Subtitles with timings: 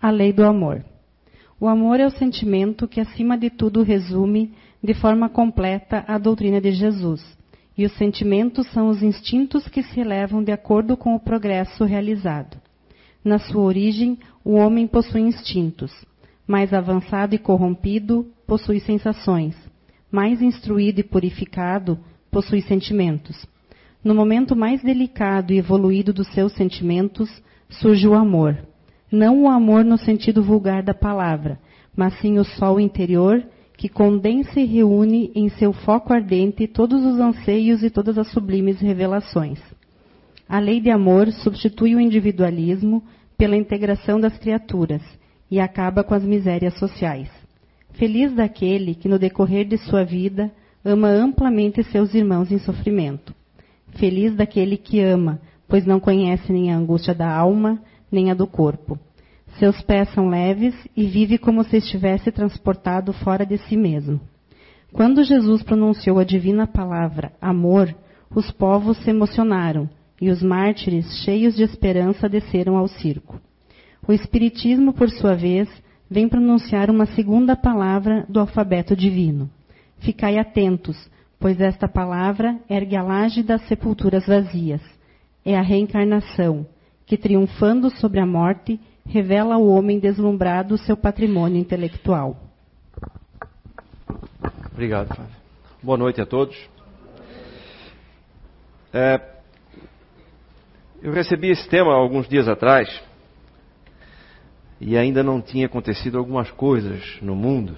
[0.00, 0.84] A lei do amor.
[1.58, 6.60] O amor é o sentimento que, acima de tudo, resume de forma completa a doutrina
[6.60, 7.36] de Jesus.
[7.76, 12.58] E os sentimentos são os instintos que se elevam de acordo com o progresso realizado.
[13.24, 15.92] Na sua origem, o homem possui instintos.
[16.46, 19.56] Mais avançado e corrompido, possui sensações.
[20.10, 21.98] Mais instruído e purificado,
[22.30, 23.46] possui sentimentos.
[24.04, 28.56] No momento mais delicado e evoluído dos seus sentimentos, surge o amor.
[29.10, 31.58] Não o amor no sentido vulgar da palavra,
[31.96, 33.42] mas sim o sol interior
[33.76, 38.80] que condensa e reúne em seu foco ardente todos os anseios e todas as sublimes
[38.80, 39.60] revelações.
[40.48, 43.02] A lei de amor substitui o individualismo
[43.36, 45.02] pela integração das criaturas
[45.50, 47.28] e acaba com as misérias sociais.
[47.92, 50.50] Feliz daquele que, no decorrer de sua vida,
[50.84, 53.34] ama amplamente seus irmãos em sofrimento.
[53.96, 57.82] Feliz daquele que ama, pois não conhece nem a angústia da alma,
[58.16, 58.98] nem a do corpo.
[59.58, 64.18] Seus pés são leves e vive como se estivesse transportado fora de si mesmo.
[64.90, 67.94] Quando Jesus pronunciou a divina palavra amor,
[68.34, 73.38] os povos se emocionaram e os mártires, cheios de esperança, desceram ao circo.
[74.08, 75.68] O Espiritismo, por sua vez,
[76.10, 79.50] vem pronunciar uma segunda palavra do alfabeto divino.
[79.98, 80.96] Ficai atentos,
[81.38, 84.80] pois esta palavra ergue a laje das sepulturas vazias.
[85.44, 86.66] É a reencarnação,
[87.06, 92.36] que triunfando sobre a morte, revela ao homem deslumbrado seu patrimônio intelectual.
[94.72, 95.36] Obrigado, Flávio.
[95.82, 96.56] Boa noite a todos.
[98.92, 99.20] É,
[101.00, 102.88] eu recebi esse tema alguns dias atrás
[104.80, 107.76] e ainda não tinha acontecido algumas coisas no mundo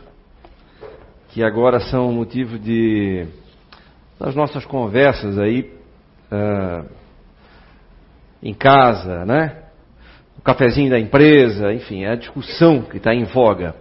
[1.29, 3.27] que agora são motivo de
[4.19, 5.73] das nossas conversas aí
[6.33, 6.89] uh,
[8.43, 9.69] em casa, né?
[10.39, 13.75] o cafezinho da empresa, enfim, é a discussão que está em voga.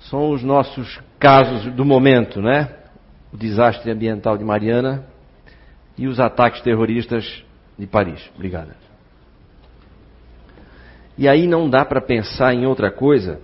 [0.00, 2.70] São os nossos casos do momento, né?
[3.32, 5.04] O desastre ambiental de Mariana
[5.96, 7.44] e os ataques terroristas
[7.78, 8.30] de Paris.
[8.34, 8.70] Obrigado.
[11.18, 13.40] E aí não dá para pensar em outra coisa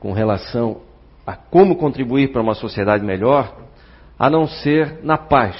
[0.00, 0.82] com relação
[1.26, 3.56] a como contribuir para uma sociedade melhor,
[4.18, 5.56] a não ser na paz.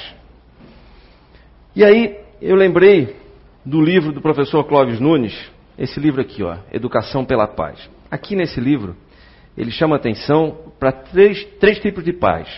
[1.75, 3.17] E aí eu lembrei
[3.65, 5.35] do livro do professor Clóvis Nunes,
[5.79, 7.89] esse livro aqui, ó, Educação pela Paz.
[8.11, 8.95] Aqui nesse livro,
[9.57, 12.49] ele chama atenção para três, três tipos de paz: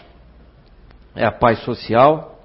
[1.15, 2.41] é a paz social,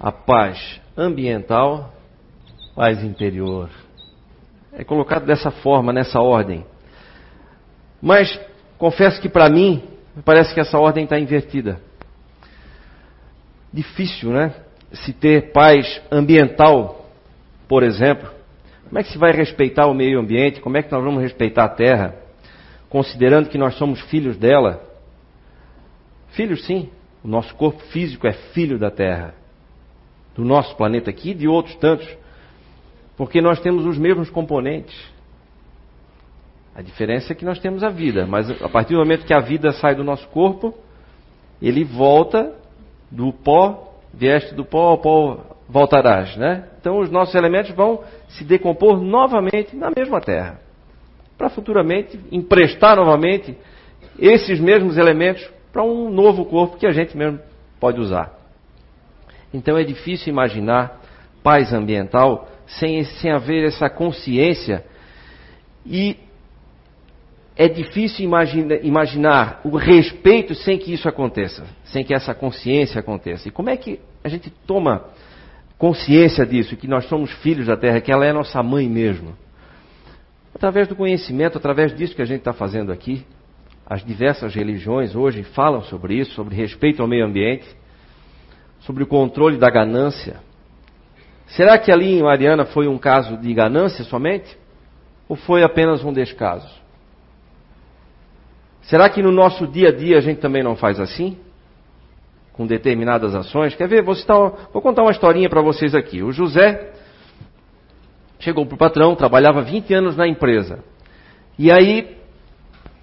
[0.00, 1.92] a paz ambiental,
[2.74, 3.68] paz interior.
[4.72, 6.64] É colocado dessa forma, nessa ordem.
[8.00, 8.38] Mas
[8.76, 9.82] confesso que para mim
[10.24, 11.80] parece que essa ordem está invertida.
[13.72, 14.54] Difícil, né?
[14.92, 16.95] Se ter paz ambiental,
[17.68, 18.30] por exemplo,
[18.84, 20.60] como é que se vai respeitar o meio ambiente?
[20.60, 22.14] Como é que nós vamos respeitar a terra?
[22.88, 24.80] Considerando que nós somos filhos dela.
[26.28, 26.88] Filhos, sim.
[27.24, 29.34] O nosso corpo físico é filho da terra.
[30.34, 32.06] Do nosso planeta aqui e de outros tantos.
[33.16, 34.96] Porque nós temos os mesmos componentes.
[36.74, 39.40] A diferença é que nós temos a vida, mas a partir do momento que a
[39.40, 40.74] vida sai do nosso corpo,
[41.60, 42.54] ele volta
[43.10, 46.64] do pó, vieste do pó ao pó voltarás, né?
[46.80, 50.60] Então os nossos elementos vão se decompor novamente na mesma terra,
[51.36, 53.56] para futuramente emprestar novamente
[54.18, 57.40] esses mesmos elementos para um novo corpo que a gente mesmo
[57.78, 58.32] pode usar.
[59.52, 61.00] Então é difícil imaginar
[61.42, 64.84] paz ambiental sem, sem haver essa consciência
[65.84, 66.16] e
[67.56, 73.48] é difícil imagina, imaginar o respeito sem que isso aconteça, sem que essa consciência aconteça.
[73.48, 75.06] E como é que a gente toma
[75.78, 79.36] consciência disso, que nós somos filhos da terra, que ela é nossa mãe mesmo.
[80.54, 83.24] Através do conhecimento, através disso que a gente está fazendo aqui,
[83.86, 87.66] as diversas religiões hoje falam sobre isso, sobre respeito ao meio ambiente,
[88.80, 90.40] sobre o controle da ganância.
[91.46, 94.58] Será que ali em Mariana foi um caso de ganância somente?
[95.28, 96.68] Ou foi apenas um descaso?
[98.82, 101.36] Será que no nosso dia a dia a gente também não faz assim?
[102.56, 103.74] Com determinadas ações.
[103.74, 104.02] Quer ver?
[104.02, 104.36] Vou, citar,
[104.72, 106.22] vou contar uma historinha para vocês aqui.
[106.22, 106.92] O José
[108.38, 110.82] chegou para o patrão, trabalhava 20 anos na empresa.
[111.58, 112.16] E aí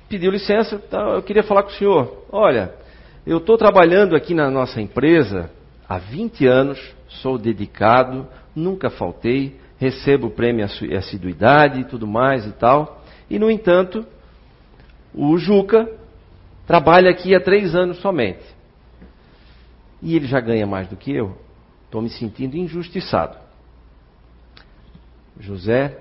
[0.09, 2.25] pediu licença, tá, eu queria falar com o senhor.
[2.31, 2.73] Olha,
[3.25, 5.49] eu estou trabalhando aqui na nossa empresa
[5.87, 10.65] há 20 anos, sou dedicado, nunca faltei, recebo prêmio
[10.97, 13.03] assiduidade e tudo mais e tal.
[13.29, 14.05] E, no entanto,
[15.13, 15.89] o Juca
[16.65, 18.52] trabalha aqui há três anos somente
[20.03, 21.35] e ele já ganha mais do que eu,
[21.85, 23.37] estou me sentindo injustiçado.
[25.39, 25.97] José,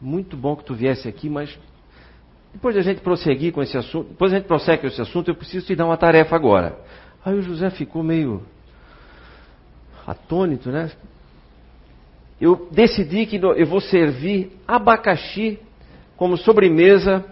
[0.00, 1.56] muito bom que tu viesse aqui, mas
[2.52, 5.30] depois de a gente prosseguir com esse assunto, depois a gente prossegue com esse assunto,
[5.30, 6.76] eu preciso te dar uma tarefa agora.
[7.24, 8.42] Aí o José ficou meio
[10.04, 10.90] atônito, né?
[12.40, 15.60] Eu decidi que eu vou servir abacaxi
[16.16, 17.24] como sobremesa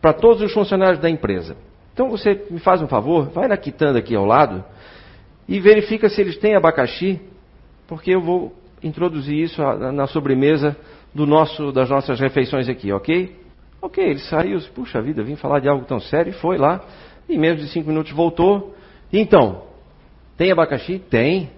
[0.00, 1.56] para todos os funcionários da empresa.
[1.92, 4.64] Então você me faz um favor, vai na quitanda aqui ao lado
[5.48, 7.20] e verifica se eles têm abacaxi,
[7.86, 8.52] porque eu vou
[8.82, 9.62] introduzir isso
[9.92, 10.76] na sobremesa
[11.14, 13.36] do nosso, das nossas refeições aqui, ok?
[13.80, 16.84] Ok, ele saiu, puxa vida, vim falar de algo tão sério, e foi lá,
[17.28, 18.74] em menos de cinco minutos voltou.
[19.12, 19.62] Então,
[20.36, 20.98] tem abacaxi?
[20.98, 21.50] Tem.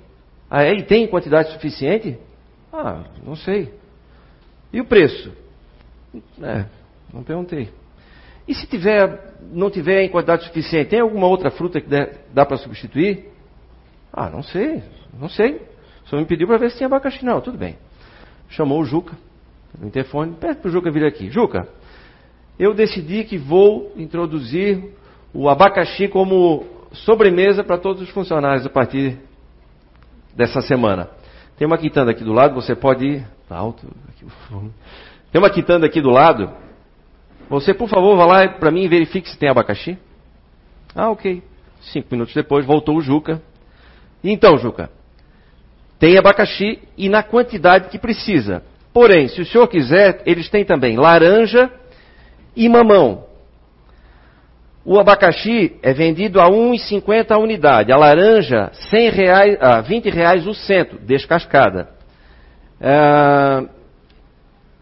[0.51, 0.73] Ah, é?
[0.75, 2.19] E tem quantidade suficiente?
[2.73, 3.73] Ah, não sei.
[4.73, 5.33] E o preço?
[6.43, 6.65] É,
[7.13, 7.71] não perguntei.
[8.47, 11.89] E se tiver, não tiver em quantidade suficiente, tem alguma outra fruta que
[12.33, 13.27] dá para substituir?
[14.13, 14.83] Ah, não sei,
[15.19, 15.61] não sei.
[16.05, 17.25] Só me pediu para ver se tinha abacaxi.
[17.25, 17.77] Não, tudo bem.
[18.49, 19.15] Chamou o Juca,
[19.79, 21.31] no interfone, pede para o Juca vir aqui.
[21.31, 21.69] Juca,
[22.59, 24.95] eu decidi que vou introduzir
[25.33, 29.19] o abacaxi como sobremesa para todos os funcionários a partir
[30.35, 31.09] dessa semana.
[31.57, 33.27] Tem uma quitanda aqui do lado, você pode ir.
[33.49, 33.87] Tá alto.
[35.33, 36.51] Tem uma quitanda aqui do lado.
[37.49, 39.99] Você, por favor, vá lá para mim e verifique se tem abacaxi.
[40.95, 41.43] Ah, ok.
[41.81, 43.43] Cinco minutos depois, voltou o Juca.
[44.23, 44.91] Então, Juca,
[45.99, 48.63] tem abacaxi e na quantidade que precisa.
[48.93, 51.71] Porém, se o senhor quiser, eles têm também laranja
[52.57, 53.27] e mamão.
[54.85, 57.93] O abacaxi é vendido a 1,50 a unidade.
[57.93, 61.91] A laranja, 100 reais, ah, 20 reais o cento, descascada.
[62.81, 63.65] Ah,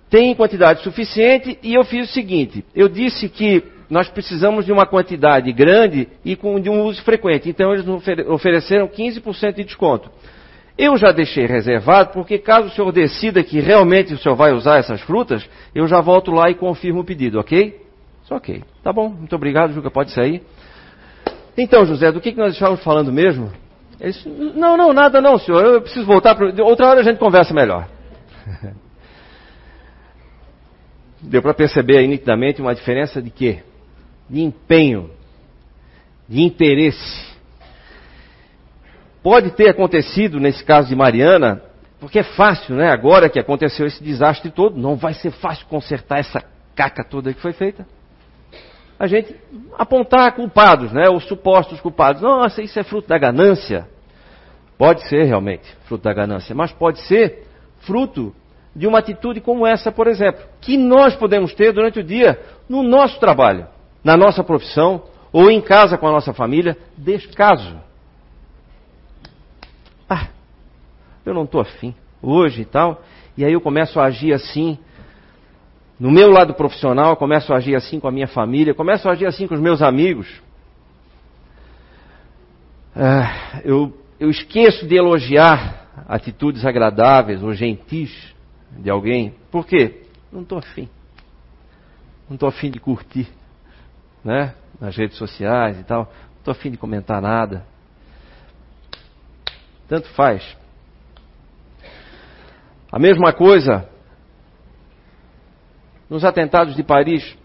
[0.09, 4.87] tem quantidade suficiente e eu fiz o seguinte: eu disse que nós precisamos de uma
[4.87, 7.49] quantidade grande e com, de um uso frequente.
[7.49, 7.87] Então eles
[8.29, 10.11] ofereceram 15% de desconto.
[10.79, 14.79] Eu já deixei reservado, porque caso o senhor decida que realmente o senhor vai usar
[14.79, 17.81] essas frutas, eu já volto lá e confirmo o pedido, ok?
[18.25, 18.63] Só ok.
[18.83, 20.43] Tá bom, muito obrigado, Juca, pode sair.
[21.57, 23.51] Então, José, do que, que nós estávamos falando mesmo?
[23.99, 25.65] Disse, não, não, nada não, senhor.
[25.65, 26.35] Eu preciso voltar.
[26.35, 26.53] Para...
[26.63, 27.89] Outra hora a gente conversa melhor.
[31.23, 33.63] Deu para perceber aí nitidamente uma diferença de quê?
[34.29, 35.11] De empenho,
[36.29, 37.37] de interesse.
[39.23, 41.63] Pode ter acontecido nesse caso de Mariana,
[41.99, 42.91] porque é fácil, né?
[42.91, 46.43] Agora que aconteceu esse desastre todo, não vai ser fácil consertar essa
[46.75, 47.87] caca toda que foi feita.
[48.99, 49.35] A gente
[49.79, 51.09] apontar culpados, né?
[51.09, 52.23] Os supostos culpados.
[52.23, 53.89] Nossa, isso é fruto da ganância.
[54.79, 57.47] Pode ser realmente fruto da ganância, mas pode ser
[57.81, 58.35] fruto
[58.75, 62.39] de uma atitude como essa, por exemplo, que nós podemos ter durante o dia
[62.69, 63.67] no nosso trabalho,
[64.07, 67.77] na nossa profissão ou em casa com a nossa família, descaso.
[70.09, 70.29] Ah,
[71.25, 71.93] eu não estou afim
[72.23, 73.03] hoje e tal,
[73.37, 74.79] e aí eu começo a agir assim.
[75.99, 79.27] No meu lado profissional, começo a agir assim com a minha família, começo a agir
[79.27, 80.41] assim com os meus amigos.
[82.95, 88.33] Ah, eu, eu esqueço de elogiar atitudes agradáveis ou gentis
[88.71, 89.35] de alguém.
[89.51, 90.05] Por quê?
[90.31, 90.89] Não estou afim.
[92.29, 93.29] Não estou afim de curtir,
[94.27, 94.55] né?
[94.81, 96.01] Nas redes sociais e tal.
[96.03, 97.65] Não estou afim de comentar nada.
[99.89, 100.57] Tanto faz.
[102.91, 103.89] A mesma coisa
[106.11, 107.37] nos atentados de Paris.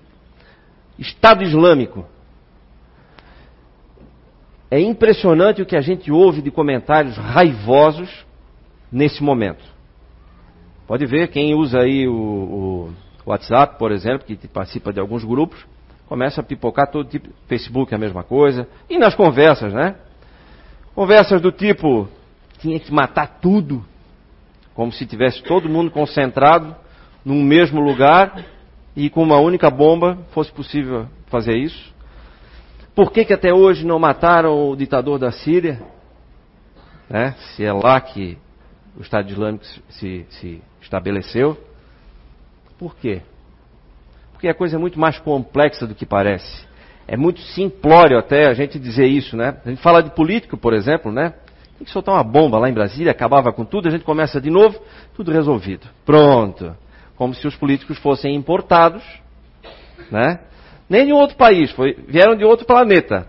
[0.98, 2.06] Estado Islâmico.
[4.70, 8.26] É impressionante o que a gente ouve de comentários raivosos
[8.92, 9.64] nesse momento.
[10.88, 12.94] Pode ver, quem usa aí o, o
[13.26, 15.66] WhatsApp, por exemplo, que participa de alguns grupos,
[16.12, 17.30] começa a pipocar todo tipo.
[17.48, 18.68] Facebook é a mesma coisa.
[18.90, 19.96] E nas conversas, né?
[20.94, 22.06] Conversas do tipo,
[22.58, 23.82] tinha que matar tudo.
[24.74, 26.76] Como se tivesse todo mundo concentrado
[27.24, 28.44] num mesmo lugar
[28.94, 31.94] e com uma única bomba fosse possível fazer isso.
[32.94, 35.82] Por que, que até hoje não mataram o ditador da Síria?
[37.10, 37.36] Né?
[37.56, 38.38] Se é lá que
[38.98, 41.58] o Estado Islâmico se, se estabeleceu.
[42.78, 43.22] Por quê?
[44.42, 46.66] Porque a coisa é muito mais complexa do que parece.
[47.08, 49.56] É muito simplório até a gente dizer isso, né?
[49.64, 51.36] A gente fala de político, por exemplo, né?
[51.78, 54.50] Tem que soltar uma bomba lá em Brasília, acabava com tudo, a gente começa de
[54.50, 54.82] novo,
[55.14, 55.88] tudo resolvido.
[56.04, 56.76] Pronto.
[57.16, 59.04] Como se os políticos fossem importados,
[60.10, 60.40] né?
[60.90, 63.28] Nem de outro país, foi, vieram de outro planeta.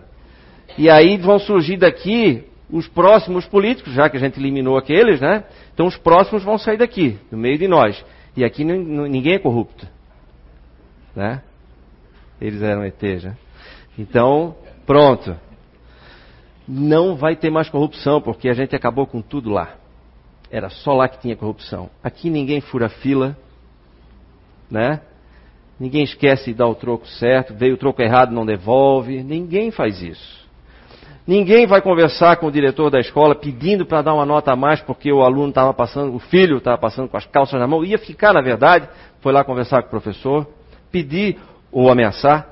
[0.78, 5.45] E aí vão surgir daqui os próximos políticos, já que a gente eliminou aqueles, né?
[5.75, 8.02] Então os próximos vão sair daqui, no meio de nós.
[8.35, 9.87] E aqui ninguém é corrupto.
[11.14, 11.42] Né?
[12.40, 13.37] Eles eram ETs, né?
[13.99, 15.37] Então, pronto.
[16.66, 19.75] Não vai ter mais corrupção, porque a gente acabou com tudo lá.
[20.50, 21.90] Era só lá que tinha corrupção.
[22.02, 23.37] Aqui ninguém fura fila,
[24.71, 25.00] né?
[25.78, 29.23] Ninguém esquece de dar o troco certo, veio o troco errado, não devolve.
[29.23, 30.42] Ninguém faz isso.
[31.26, 34.81] Ninguém vai conversar com o diretor da escola pedindo para dar uma nota a mais
[34.81, 37.99] porque o aluno estava passando, o filho estava passando com as calças na mão, ia
[37.99, 38.88] ficar, na verdade,
[39.21, 40.49] foi lá conversar com o professor,
[40.93, 41.39] pedir
[41.73, 42.47] ou ameaçar.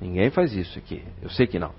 [0.00, 1.02] Ninguém faz isso aqui.
[1.22, 1.72] Eu sei que não.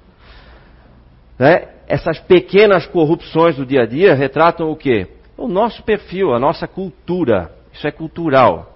[1.37, 1.69] Né?
[1.87, 5.07] Essas pequenas corrupções do dia a dia retratam o quê?
[5.37, 7.51] O nosso perfil, a nossa cultura.
[7.71, 8.75] Isso é cultural.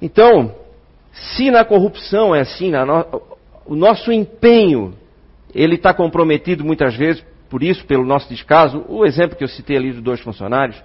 [0.00, 0.54] Então,
[1.12, 3.22] se na corrupção é assim, no...
[3.66, 4.94] o nosso empenho,
[5.54, 9.76] ele está comprometido muitas vezes, por isso, pelo nosso descaso, o exemplo que eu citei
[9.76, 10.82] ali dos dois funcionários,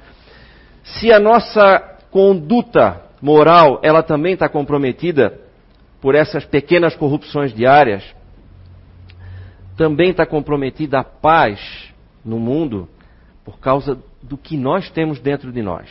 [0.83, 1.79] se a nossa
[2.11, 5.39] conduta moral, ela também está comprometida
[6.01, 8.03] por essas pequenas corrupções diárias,
[9.75, 11.59] também está comprometida a paz
[12.23, 12.87] no mundo
[13.43, 15.89] por causa do que nós temos dentro de nós.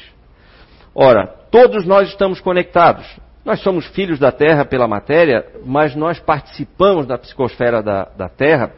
[0.95, 3.07] Ora, todos nós estamos conectados.
[3.45, 8.73] Nós somos filhos da Terra pela matéria, mas nós participamos da psicosfera da, da Terra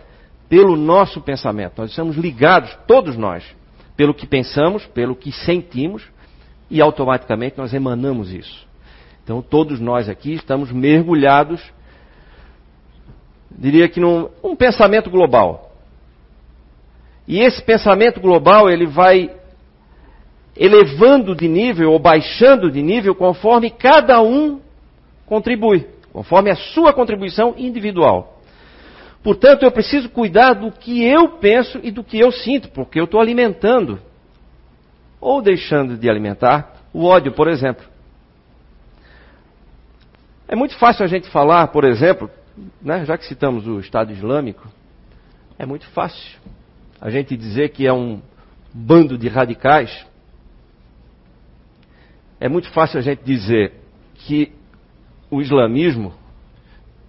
[0.49, 1.81] pelo nosso pensamento.
[1.81, 3.45] Nós estamos ligados, todos nós,
[3.97, 6.05] pelo que pensamos, pelo que sentimos,
[6.71, 8.67] e automaticamente nós emanamos isso.
[9.25, 11.61] Então, todos nós aqui estamos mergulhados,
[13.51, 15.73] diria que num um pensamento global.
[17.27, 19.31] E esse pensamento global, ele vai
[20.57, 24.61] elevando de nível ou baixando de nível conforme cada um
[25.27, 28.41] contribui, conforme a sua contribuição individual.
[29.23, 33.05] Portanto, eu preciso cuidar do que eu penso e do que eu sinto, porque eu
[33.05, 34.01] estou alimentando
[35.21, 37.85] ou deixando de alimentar o ódio, por exemplo.
[40.49, 42.31] É muito fácil a gente falar, por exemplo,
[42.83, 44.67] né, já que citamos o Estado Islâmico,
[45.59, 46.41] é muito fácil
[47.01, 48.21] a gente dizer que é um
[48.73, 50.07] bando de radicais.
[52.41, 53.75] É muito fácil a gente dizer
[54.15, 54.53] que
[55.31, 56.13] o islamismo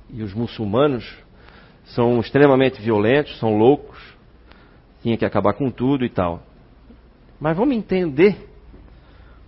[0.10, 1.18] e os muçulmanos
[1.86, 3.98] são extremamente violentos, são loucos,
[5.02, 6.44] tinha que acabar com tudo e tal.
[7.42, 8.38] Mas vamos entender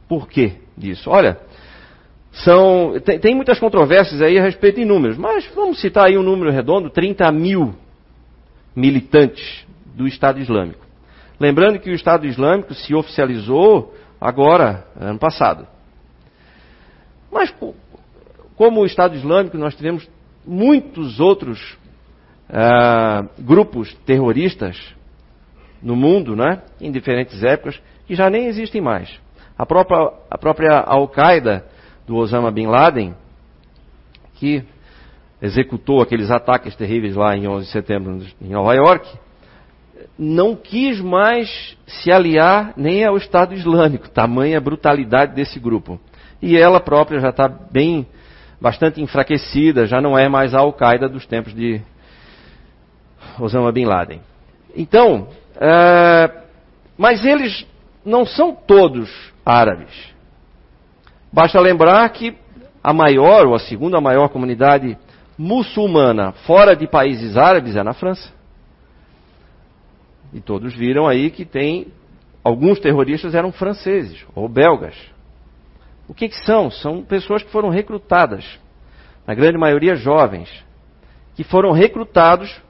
[0.09, 1.11] por que disso.
[1.11, 1.39] Olha,
[2.31, 6.23] são, tem, tem, muitas controvérsias aí a respeito de números, mas vamos citar aí um
[6.23, 7.75] número redondo: 30 mil
[8.75, 9.63] militantes
[9.95, 10.83] do Estado Islâmico.
[11.39, 15.67] Lembrando que o Estado Islâmico se oficializou agora, ano passado.
[17.31, 17.53] Mas,
[18.55, 20.09] como o Estado Islâmico, nós tivemos
[20.43, 21.77] muitos outros
[22.49, 24.77] uh, grupos terroristas
[25.83, 29.09] no mundo, né, em diferentes épocas, que já nem existem mais.
[29.57, 31.65] A própria, a própria Al-Qaeda
[32.07, 33.13] do Osama Bin Laden,
[34.35, 34.63] que
[35.41, 39.07] executou aqueles ataques terríveis lá em 11 de setembro em Nova York,
[40.17, 45.99] não quis mais se aliar nem ao Estado Islâmico, tamanha brutalidade desse grupo.
[46.41, 48.05] E ela própria já está bem,
[48.59, 51.81] bastante enfraquecida, já não é mais a Al-Qaeda dos tempos de
[53.39, 54.21] Osama Bin Laden.
[54.75, 55.27] Então,
[55.65, 56.43] é,
[56.97, 57.65] mas eles
[58.03, 59.09] não são todos
[59.45, 60.13] árabes.
[61.31, 62.35] Basta lembrar que
[62.83, 64.97] a maior, ou a segunda maior comunidade
[65.37, 68.29] muçulmana fora de países árabes é na França.
[70.33, 71.87] E todos viram aí que tem
[72.43, 74.95] alguns terroristas eram franceses ou belgas.
[76.09, 76.69] O que, que são?
[76.69, 78.43] São pessoas que foram recrutadas,
[79.25, 80.49] na grande maioria jovens,
[81.35, 82.61] que foram recrutados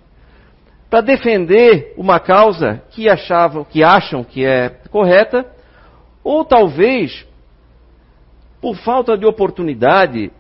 [0.93, 5.43] para defender uma causa que achavam, que acham que é correta,
[6.23, 7.25] ou talvez
[8.61, 10.31] por falta de oportunidade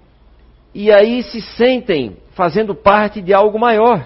[0.71, 4.05] e aí se sentem fazendo parte de algo maior.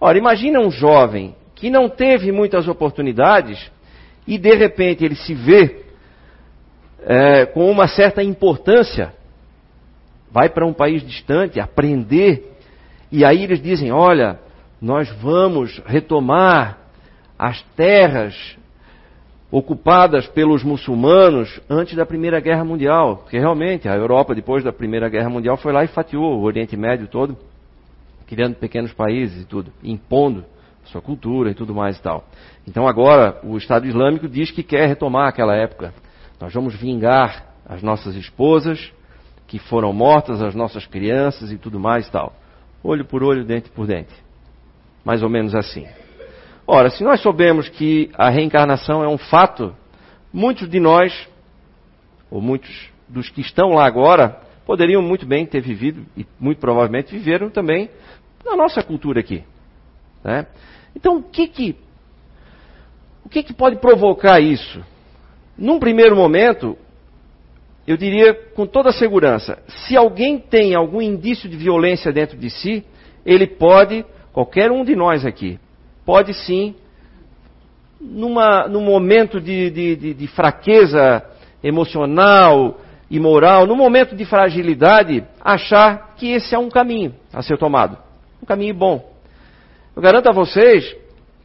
[0.00, 3.70] Ora, imagina um jovem que não teve muitas oportunidades
[4.26, 5.84] e de repente ele se vê
[7.04, 9.12] é, com uma certa importância,
[10.30, 12.50] vai para um país distante aprender
[13.12, 14.38] e aí eles dizem: olha,
[14.84, 16.78] nós vamos retomar
[17.38, 18.54] as terras
[19.50, 23.16] ocupadas pelos muçulmanos antes da Primeira Guerra Mundial.
[23.16, 26.76] Porque realmente a Europa, depois da Primeira Guerra Mundial, foi lá e fatiou o Oriente
[26.76, 27.34] Médio todo,
[28.26, 30.44] criando pequenos países e tudo, impondo
[30.84, 32.22] sua cultura e tudo mais e tal.
[32.68, 35.94] Então agora o Estado Islâmico diz que quer retomar aquela época.
[36.38, 38.92] Nós vamos vingar as nossas esposas
[39.46, 42.34] que foram mortas, as nossas crianças e tudo mais e tal.
[42.82, 44.23] Olho por olho, dente por dente
[45.04, 45.86] mais ou menos assim.
[46.66, 49.74] Ora, se nós soubemos que a reencarnação é um fato,
[50.32, 51.28] muitos de nós,
[52.30, 57.12] ou muitos dos que estão lá agora, poderiam muito bem ter vivido, e muito provavelmente
[57.12, 57.90] viveram também
[58.44, 59.44] na nossa cultura aqui.
[60.22, 60.46] Né?
[60.96, 61.76] Então, o que que,
[63.24, 64.82] o que que pode provocar isso?
[65.56, 66.76] Num primeiro momento,
[67.86, 72.84] eu diria com toda segurança, se alguém tem algum indício de violência dentro de si,
[73.24, 74.04] ele pode,
[74.34, 75.60] qualquer um de nós aqui,
[76.04, 76.74] pode sim,
[78.00, 81.24] numa, num momento de, de, de, de fraqueza
[81.62, 87.56] emocional e moral, num momento de fragilidade, achar que esse é um caminho a ser
[87.56, 87.96] tomado.
[88.42, 89.08] Um caminho bom.
[89.94, 90.94] Eu garanto a vocês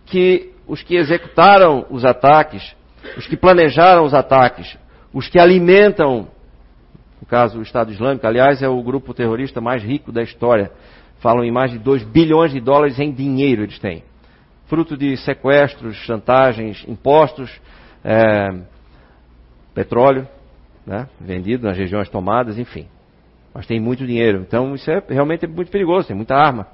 [0.07, 2.75] que os que executaram os ataques,
[3.15, 4.77] os que planejaram os ataques,
[5.13, 6.27] os que alimentam,
[7.21, 10.71] no caso o Estado Islâmico, aliás, é o grupo terrorista mais rico da história.
[11.19, 14.03] Falam em mais de 2 bilhões de dólares em dinheiro eles têm.
[14.67, 17.49] Fruto de sequestros, chantagens, impostos,
[18.03, 18.61] é,
[19.73, 20.27] petróleo,
[20.85, 22.87] né, vendido nas regiões tomadas, enfim.
[23.53, 24.39] Mas tem muito dinheiro.
[24.41, 26.67] Então isso é realmente muito perigoso, tem muita arma.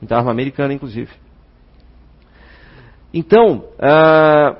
[0.00, 1.10] Muita arma americana, inclusive.
[3.14, 4.56] Então, ah,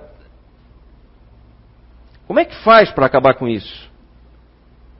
[2.26, 3.90] como é que faz para acabar com isso?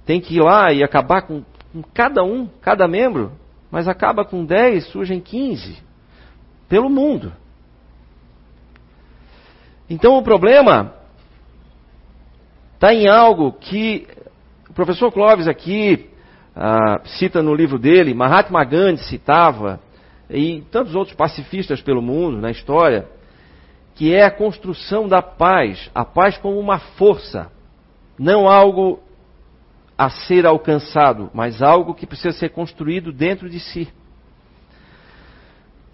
[0.05, 3.33] Tem que ir lá e acabar com, com cada um, cada membro,
[3.73, 5.83] mas acaba com 10, surgem 15.
[6.69, 7.33] Pelo mundo.
[9.89, 10.95] Então o problema
[12.75, 14.07] está em algo que
[14.69, 16.11] o professor Clóvis aqui
[16.55, 19.81] ah, cita no livro dele, Mahatma Gandhi citava,
[20.29, 23.09] e tantos outros pacifistas pelo mundo, na história,
[23.95, 27.51] que é a construção da paz, a paz como uma força,
[28.19, 29.02] não algo
[29.97, 33.89] a ser alcançado, mas algo que precisa ser construído dentro de si.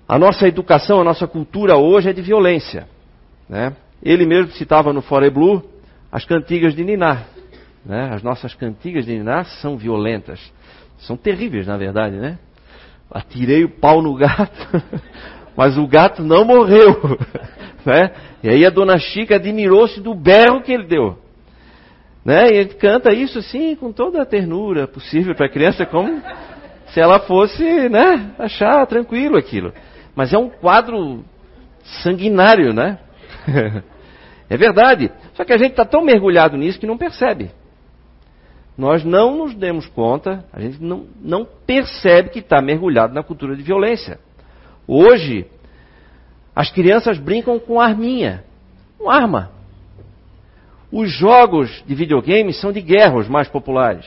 [0.09, 2.89] A nossa educação, a nossa cultura hoje é de violência.
[3.49, 3.75] Né?
[4.03, 5.63] Ele mesmo citava no Fore Blue
[6.11, 7.27] as cantigas de Ninar.
[7.85, 8.11] Né?
[8.13, 10.41] As nossas cantigas de Ninar são violentas.
[10.99, 12.39] São terríveis, na verdade, né?
[13.11, 14.83] Atirei o pau no gato,
[15.57, 17.19] mas o gato não morreu.
[17.87, 18.11] Né?
[18.43, 21.17] E aí a dona Chica admirou-se do berro que ele deu.
[22.29, 22.51] Né?
[22.51, 26.21] E ele canta isso assim com toda a ternura possível para a criança, como
[26.89, 29.73] se ela fosse né, achar tranquilo aquilo.
[30.15, 31.25] Mas é um quadro
[32.03, 32.99] sanguinário, né?
[34.47, 35.11] é verdade.
[35.33, 37.51] Só que a gente está tão mergulhado nisso que não percebe.
[38.77, 43.57] Nós não nos demos conta, a gente não, não percebe que está mergulhado na cultura
[43.57, 44.21] de violência.
[44.87, 45.47] Hoje,
[46.55, 48.45] as crianças brincam com arminha,
[48.99, 49.58] com arma.
[50.91, 54.07] Os jogos de videogame são de guerra, os mais populares.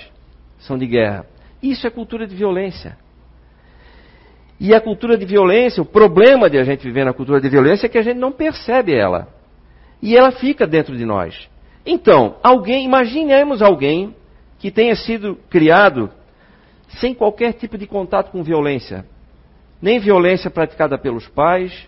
[0.60, 1.26] São de guerra.
[1.62, 2.98] Isso é cultura de violência.
[4.60, 7.88] E a cultura de violência, o problema de a gente viver na cultura de violência
[7.88, 9.28] é que a gente não percebe ela.
[10.02, 11.50] E ela fica dentro de nós.
[11.86, 14.16] Então, alguém, imaginemos alguém
[14.60, 16.12] que tenha sido criado
[17.00, 19.06] sem qualquer tipo de contato com violência.
[19.82, 21.88] Nem violência praticada pelos pais,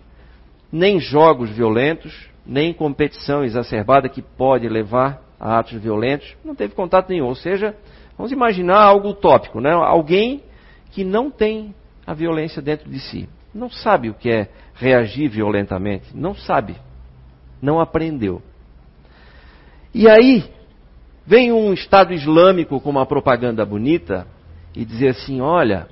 [0.72, 7.10] nem jogos violentos, nem competição exacerbada que pode levar a atos violentos, não teve contato
[7.10, 7.28] nenhum.
[7.28, 7.76] Ou seja,
[8.18, 9.72] vamos imaginar algo utópico, né?
[9.72, 10.44] alguém
[10.92, 11.74] que não tem
[12.06, 16.76] a violência dentro de si, não sabe o que é reagir violentamente, não sabe,
[17.62, 18.42] não aprendeu.
[19.94, 20.44] E aí,
[21.26, 24.28] vem um Estado Islâmico com uma propaganda bonita
[24.76, 25.88] e dizer assim: olha,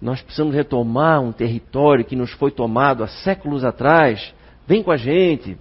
[0.00, 4.34] nós precisamos retomar um território que nos foi tomado há séculos atrás.
[4.70, 5.58] Vem com a gente.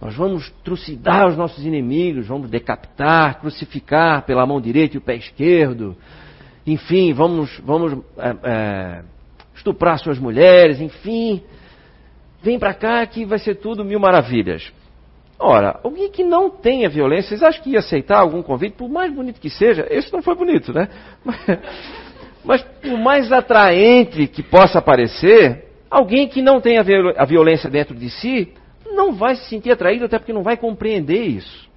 [0.00, 5.16] Nós vamos trucidar os nossos inimigos, vamos decapitar, crucificar pela mão direita e o pé
[5.16, 5.96] esquerdo.
[6.64, 9.02] Enfim, vamos, vamos é, é,
[9.52, 11.42] estuprar suas mulheres, enfim.
[12.40, 14.72] Vem para cá que vai ser tudo mil maravilhas.
[15.36, 19.12] Ora, alguém que não tenha violência, vocês acham que ia aceitar algum convite, por mais
[19.12, 19.88] bonito que seja?
[19.90, 20.88] Esse não foi bonito, né?
[21.24, 21.58] Mas,
[22.44, 28.10] mas por mais atraente que possa parecer, alguém que não tem a violência dentro de
[28.10, 28.52] si
[28.86, 31.68] não vai se sentir atraído, até porque não vai compreender isso.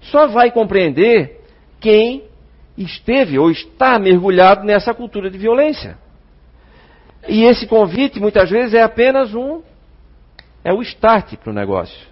[0.00, 1.40] Só vai compreender
[1.80, 2.24] quem
[2.76, 5.98] esteve ou está mergulhado nessa cultura de violência.
[7.28, 9.62] E esse convite, muitas vezes, é apenas um.
[10.62, 12.08] É o start para o negócio.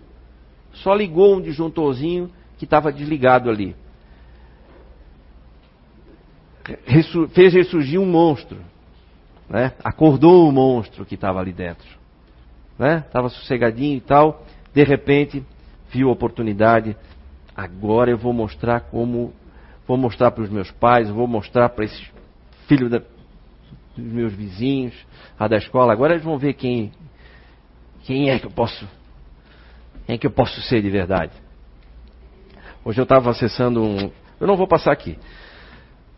[0.73, 3.75] Só ligou um disjuntorzinho que estava desligado ali
[7.33, 8.59] fez ressurgir um monstro.
[9.49, 9.73] Né?
[9.83, 11.87] Acordou o monstro que estava ali dentro.
[12.73, 13.35] Estava né?
[13.35, 14.45] sossegadinho e tal.
[14.75, 15.45] De repente,
[15.91, 16.97] viu a oportunidade.
[17.55, 19.33] Agora eu vou mostrar como.
[19.87, 22.11] Vou mostrar para os meus pais, vou mostrar para esses
[22.67, 22.99] filhos da,
[23.97, 24.95] dos meus vizinhos,
[25.39, 25.93] a da escola.
[25.93, 26.91] Agora eles vão ver quem,
[28.03, 28.87] quem é que eu posso.
[30.05, 31.33] Quem é que eu posso ser de verdade.
[32.85, 34.11] Hoje eu estava acessando um.
[34.41, 35.19] Eu não vou passar aqui.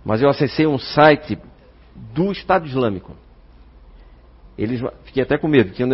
[0.04, 1.38] Mas eu acessei um site
[2.14, 3.14] do Estado Islâmico.
[4.56, 5.84] Eles, fiquei até com medo, porque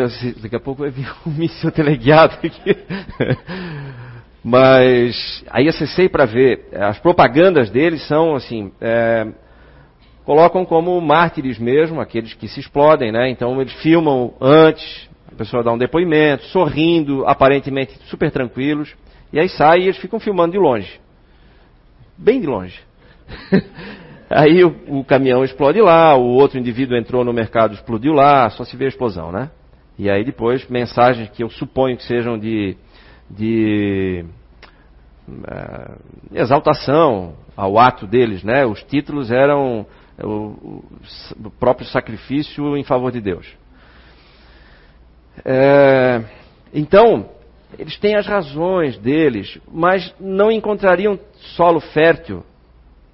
[0.41, 2.77] daqui a pouco vai vir um míssil teleguiado aqui.
[4.43, 6.69] Mas aí acessei para ver.
[6.73, 8.73] As propagandas deles são assim.
[8.81, 9.27] É,
[10.25, 13.31] colocam como mártires mesmo, aqueles que se explodem, né?
[13.31, 18.95] Então eles filmam antes, a pessoa dá um depoimento, sorrindo, aparentemente super tranquilos,
[19.33, 21.01] e aí sai e eles ficam filmando de longe.
[22.17, 22.79] Bem de longe.
[24.31, 28.65] aí o, o, caminhão explode lá, o outro indivíduo entrou no mercado, explodiu lá, só
[28.65, 29.51] se vê a explosão, né?
[29.99, 32.77] E aí depois mensagens que eu suponho que sejam de
[33.31, 34.25] de
[35.29, 35.99] uh,
[36.33, 38.67] exaltação ao ato deles, né?
[38.67, 39.87] Os títulos eram
[40.23, 40.83] o,
[41.45, 43.47] o próprio sacrifício em favor de Deus.
[45.45, 46.23] É,
[46.73, 47.29] então,
[47.79, 51.19] eles têm as razões deles, mas não encontrariam
[51.57, 52.45] solo fértil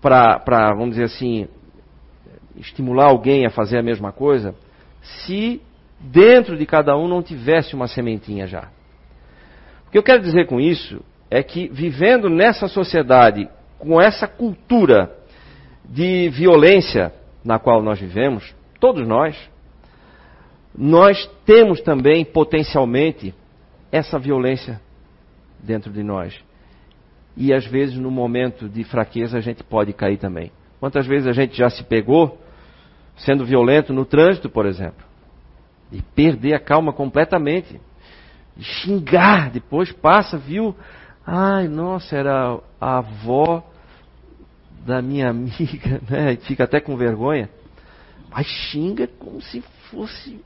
[0.01, 1.49] para, vamos dizer assim,
[2.57, 4.55] estimular alguém a fazer a mesma coisa,
[5.03, 5.61] se
[5.99, 8.69] dentro de cada um não tivesse uma sementinha já.
[9.87, 15.15] O que eu quero dizer com isso é que vivendo nessa sociedade, com essa cultura
[15.85, 17.13] de violência
[17.45, 19.37] na qual nós vivemos, todos nós,
[20.77, 23.35] nós temos também potencialmente
[23.91, 24.81] essa violência
[25.59, 26.39] dentro de nós.
[27.37, 30.51] E às vezes no momento de fraqueza a gente pode cair também.
[30.79, 32.39] Quantas vezes a gente já se pegou
[33.17, 35.05] sendo violento no trânsito, por exemplo,
[35.93, 37.81] e perder a calma completamente
[38.59, 40.75] xingar, depois passa, viu?
[41.27, 43.65] Ai, nossa, era a avó
[44.85, 46.37] da minha amiga, né?
[46.37, 47.49] Fica até com vergonha.
[48.31, 50.41] Mas xinga como se fosse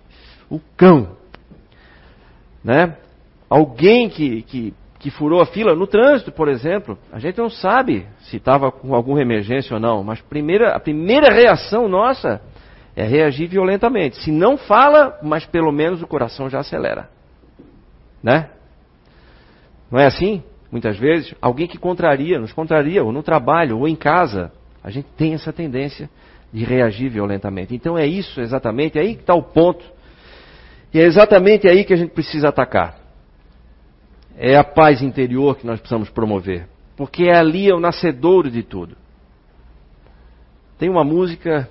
[0.48, 1.16] o cão.
[2.62, 2.96] Né?
[3.48, 8.06] Alguém que, que, que furou a fila no trânsito, por exemplo, a gente não sabe
[8.20, 12.40] se estava com alguma emergência ou não, mas primeira, a primeira reação nossa
[12.96, 14.16] é reagir violentamente.
[14.22, 17.10] Se não fala, mas pelo menos o coração já acelera.
[18.22, 18.48] Né?
[19.90, 20.42] Não é assim?
[20.72, 24.50] Muitas vezes, alguém que contraria, nos contraria, ou no trabalho, ou em casa,
[24.82, 26.08] a gente tem essa tendência
[26.50, 27.74] de reagir violentamente.
[27.74, 29.84] Então é isso exatamente, é aí que está o ponto.
[30.94, 33.03] E é exatamente aí que a gente precisa atacar.
[34.36, 36.68] É a paz interior que nós precisamos promover.
[36.96, 38.96] Porque é ali é o nascedouro de tudo.
[40.78, 41.68] Tem uma música.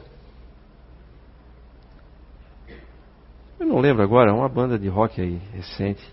[3.59, 6.03] Eu não lembro agora, é uma banda de rock aí, recente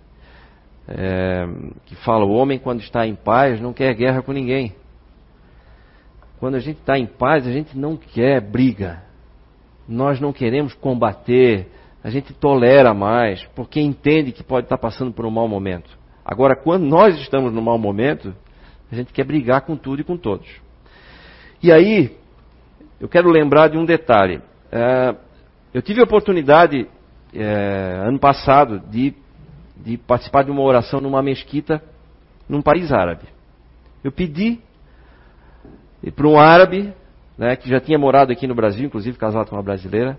[0.90, 1.46] é,
[1.86, 4.74] que fala: o homem, quando está em paz, não quer guerra com ninguém.
[6.38, 9.02] Quando a gente está em paz, a gente não quer briga.
[9.88, 11.68] Nós não queremos combater.
[12.02, 15.98] A gente tolera mais, porque entende que pode estar passando por um mau momento.
[16.30, 18.34] Agora, quando nós estamos no mau momento,
[18.90, 20.48] a gente quer brigar com tudo e com todos.
[21.62, 22.16] E aí,
[23.00, 24.40] eu quero lembrar de um detalhe.
[24.70, 25.14] É,
[25.74, 26.86] eu tive a oportunidade,
[27.34, 29.14] é, ano passado, de
[29.84, 31.82] de participar de uma oração numa mesquita
[32.48, 33.24] num país árabe.
[34.02, 34.58] Eu pedi
[36.14, 36.92] para um árabe,
[37.36, 40.18] né, que já tinha morado aqui no Brasil, inclusive casado com uma brasileira,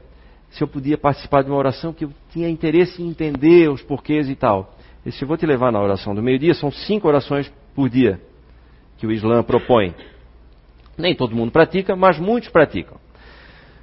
[0.52, 4.30] se eu podia participar de uma oração que eu tinha interesse em entender os porquês
[4.30, 4.76] e tal.
[5.10, 8.20] Se eu vou te levar na oração do meio-dia, são cinco orações por dia
[8.98, 9.96] que o Islã propõe.
[10.96, 13.00] Nem todo mundo pratica, mas muitos praticam.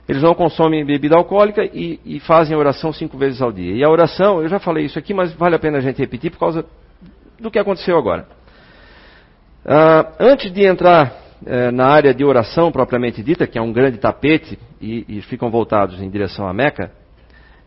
[0.09, 3.75] Eles não consomem bebida alcoólica e, e, fazem a oração cinco vezes ao dia.
[3.75, 6.31] E a oração, eu já falei isso aqui, mas vale a pena a gente repetir
[6.31, 6.65] por causa
[7.39, 8.27] do que aconteceu agora.
[9.67, 13.99] Uh, antes de entrar uh, na área de oração propriamente dita, que é um grande
[13.99, 16.91] tapete e, e ficam voltados em direção à Meca,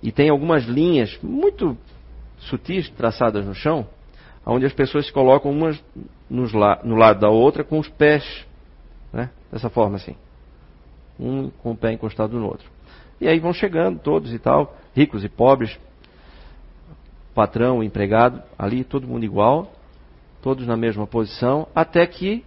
[0.01, 1.77] e tem algumas linhas muito
[2.41, 3.87] sutis traçadas no chão,
[4.45, 5.81] onde as pessoas se colocam umas
[6.29, 8.45] la no lado da outra com os pés,
[9.11, 9.29] né?
[9.51, 10.15] dessa forma assim
[11.21, 12.67] um com o pé encostado no outro.
[13.19, 15.77] E aí vão chegando todos e tal, ricos e pobres,
[17.35, 19.71] patrão, empregado, ali todo mundo igual,
[20.41, 22.43] todos na mesma posição, até que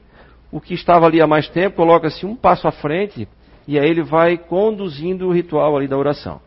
[0.51, 3.29] o que estava ali há mais tempo coloca-se um passo à frente
[3.67, 6.41] e aí ele vai conduzindo o ritual ali da oração.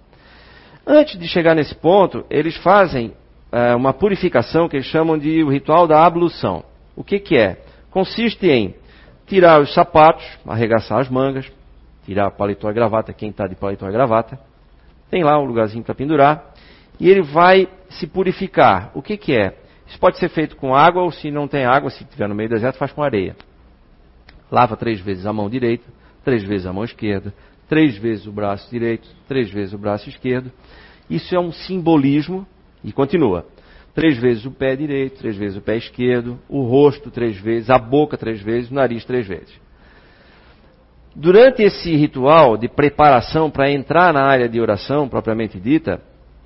[0.86, 3.14] Antes de chegar nesse ponto, eles fazem
[3.52, 6.64] é, uma purificação que eles chamam de o ritual da ablução.
[6.96, 7.62] O que, que é?
[7.92, 8.76] Consiste em
[9.26, 11.52] tirar os sapatos, arregaçar as mangas,
[12.06, 14.40] tirar paletó e gravata, quem está de paletó e gravata.
[15.10, 16.54] Tem lá um lugarzinho para pendurar.
[17.00, 18.92] E ele vai se purificar.
[18.94, 19.56] O que, que é?
[19.88, 22.50] Isso pode ser feito com água ou se não tem água, se estiver no meio
[22.50, 23.36] do deserto, faz com areia.
[24.52, 25.86] Lava três vezes a mão direita,
[26.24, 27.34] três vezes a mão esquerda,
[27.70, 30.52] três vezes o braço direito, três vezes o braço esquerdo.
[31.10, 32.46] Isso é um simbolismo
[32.88, 33.46] e continua.
[33.94, 37.78] Três vezes o pé direito, três vezes o pé esquerdo, o rosto três vezes, a
[37.78, 39.54] boca três vezes, o nariz três vezes.
[41.16, 46.00] Durante esse ritual de preparação para entrar na área de oração propriamente dita,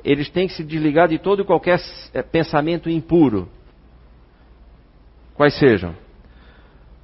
[0.03, 1.79] eles têm que se desligar de todo e qualquer
[2.13, 3.49] eh, pensamento impuro.
[5.35, 5.93] quais sejam.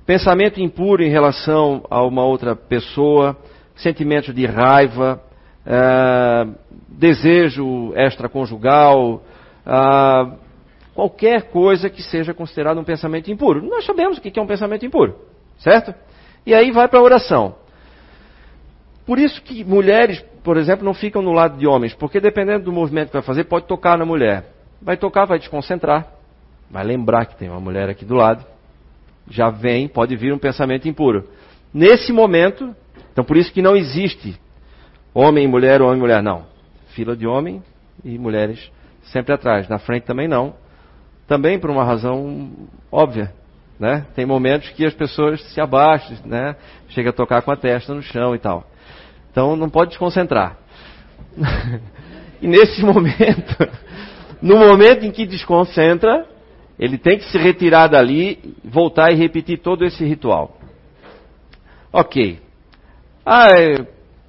[0.05, 3.37] Pensamento impuro em relação a uma outra pessoa,
[3.75, 5.21] sentimentos de raiva,
[5.67, 6.55] uh,
[6.87, 9.21] desejo extraconjugal,
[9.65, 10.37] uh,
[10.95, 13.61] qualquer coisa que seja considerado um pensamento impuro.
[13.67, 15.15] Nós sabemos o que é um pensamento impuro,
[15.57, 15.93] certo?
[16.45, 17.55] E aí vai para a oração.
[19.05, 22.71] Por isso que mulheres, por exemplo, não ficam no lado de homens, porque dependendo do
[22.71, 24.51] movimento que vai fazer, pode tocar na mulher.
[24.81, 26.07] Vai tocar, vai desconcentrar,
[26.69, 28.45] vai lembrar que tem uma mulher aqui do lado.
[29.29, 31.27] Já vem, pode vir um pensamento impuro.
[31.73, 32.73] Nesse momento,
[33.11, 34.39] então por isso que não existe
[35.17, 36.45] homem e mulher, homem e mulher, não.
[36.89, 37.63] Fila de homem
[38.03, 38.71] e mulheres
[39.05, 39.67] sempre atrás.
[39.67, 40.53] Na frente também não.
[41.27, 42.51] Também por uma razão
[42.91, 43.33] óbvia.
[43.79, 44.05] Né?
[44.15, 46.55] Tem momentos que as pessoas se abaixam, né?
[46.89, 48.65] chega a tocar com a testa no chão e tal.
[49.31, 50.57] Então não pode desconcentrar.
[52.41, 53.55] e nesse momento,
[54.41, 56.27] no momento em que desconcentra,
[56.79, 60.57] ele tem que se retirar dali, voltar e repetir todo esse ritual.
[61.91, 62.39] Ok.
[63.25, 63.49] Ah,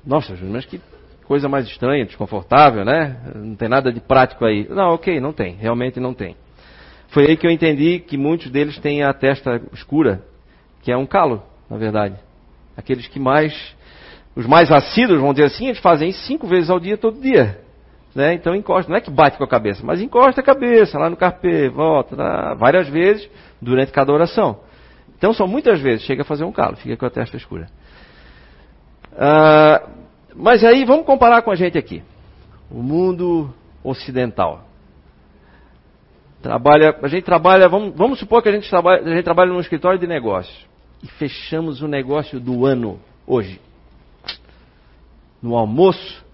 [0.05, 0.81] nossa, mas que
[1.25, 3.17] coisa mais estranha, desconfortável, né?
[3.35, 4.67] Não tem nada de prático aí.
[4.69, 6.35] Não, ok, não tem, realmente não tem.
[7.09, 10.23] Foi aí que eu entendi que muitos deles têm a testa escura,
[10.83, 12.17] que é um calo, na verdade.
[12.77, 13.77] Aqueles que mais,
[14.35, 17.61] os mais assíduos, vamos dizer assim, eles fazem cinco vezes ao dia, todo dia.
[18.15, 18.35] Né?
[18.35, 21.17] Então encosta, não é que bate com a cabeça, mas encosta a cabeça lá no
[21.17, 23.29] carpê, volta, lá, várias vezes
[23.61, 24.61] durante cada oração.
[25.17, 27.69] Então são muitas vezes, chega a fazer um calo, fica com a testa escura.
[29.19, 29.83] Ah,
[30.37, 32.03] mas aí vamos comparar com a gente aqui.
[32.71, 33.53] O mundo
[33.83, 34.65] ocidental.
[36.41, 39.59] Trabalha, a gente trabalha, vamos, vamos supor que a gente, trabalha, a gente trabalha num
[39.59, 40.67] escritório de negócios.
[41.03, 43.61] E fechamos o negócio do ano hoje.
[45.43, 46.25] No almoço,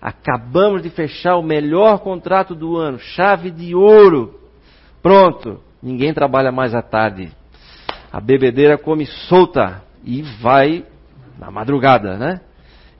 [0.00, 4.38] acabamos de fechar o melhor contrato do ano, chave de ouro.
[5.02, 7.32] Pronto, ninguém trabalha mais à tarde.
[8.12, 10.84] A bebedeira come solta e vai
[11.38, 12.40] na madrugada, né?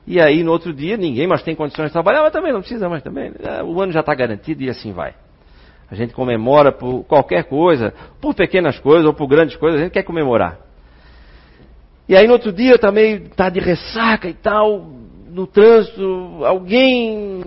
[0.07, 2.89] E aí no outro dia ninguém mais tem condições de trabalhar, mas também não precisa
[2.89, 3.33] mais também.
[3.43, 5.15] É, o ano já está garantido e assim vai.
[5.91, 9.93] A gente comemora por qualquer coisa, por pequenas coisas ou por grandes coisas, a gente
[9.93, 10.59] quer comemorar.
[12.09, 14.87] E aí no outro dia também está de ressaca e tal,
[15.31, 17.41] no trânsito, alguém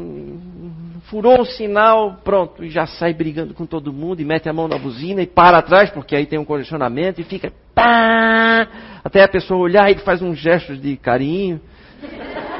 [1.09, 4.67] furou um sinal, pronto, e já sai brigando com todo mundo e mete a mão
[4.67, 8.67] na buzina e para atrás, porque aí tem um condicionamento e fica pá,
[9.03, 11.59] até a pessoa olhar e faz uns gestos de carinho.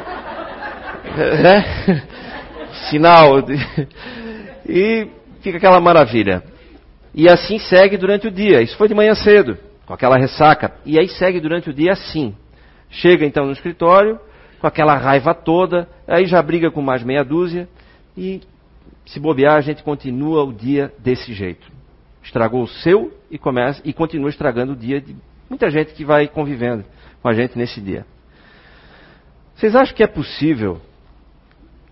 [1.18, 2.02] É,
[2.90, 3.42] sinal.
[3.42, 3.56] De,
[4.68, 5.08] e
[5.40, 6.44] fica aquela maravilha.
[7.14, 8.62] E assim segue durante o dia.
[8.62, 10.74] Isso foi de manhã cedo, com aquela ressaca.
[10.86, 12.36] E aí segue durante o dia assim.
[12.90, 14.20] Chega então no escritório,
[14.60, 17.70] com aquela raiva toda, aí já briga com mais meia dúzia,
[18.18, 18.42] e
[19.06, 21.72] se bobear, a gente continua o dia desse jeito.
[22.24, 25.16] Estragou o seu e começa e continua estragando o dia de
[25.50, 26.84] muita gente que vai convivendo
[27.22, 28.06] com a gente nesse dia.
[29.56, 30.82] Vocês acham que é possível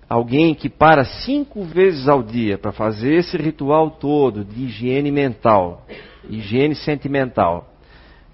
[0.10, 5.86] alguém que para cinco vezes ao dia para fazer esse ritual todo de higiene mental,
[6.30, 7.70] higiene sentimental,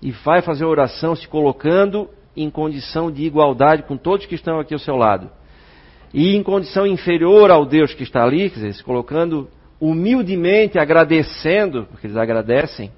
[0.01, 4.73] e vai fazer oração se colocando em condição de igualdade com todos que estão aqui
[4.73, 5.29] ao seu lado,
[6.13, 11.85] e em condição inferior ao Deus que está ali, quer dizer, se colocando humildemente, agradecendo,
[11.85, 12.91] porque eles agradecem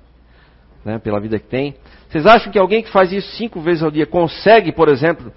[0.84, 1.76] né, pela vida que tem.
[2.10, 5.32] Vocês acham que alguém que faz isso cinco vezes ao dia consegue, por exemplo,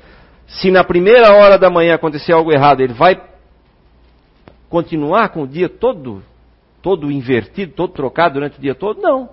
[0.47, 3.21] se na primeira hora da manhã acontecer algo errado, ele vai
[4.69, 6.23] continuar com o dia todo,
[6.83, 9.01] todo invertido, todo trocado durante o dia todo?
[9.01, 9.29] Não.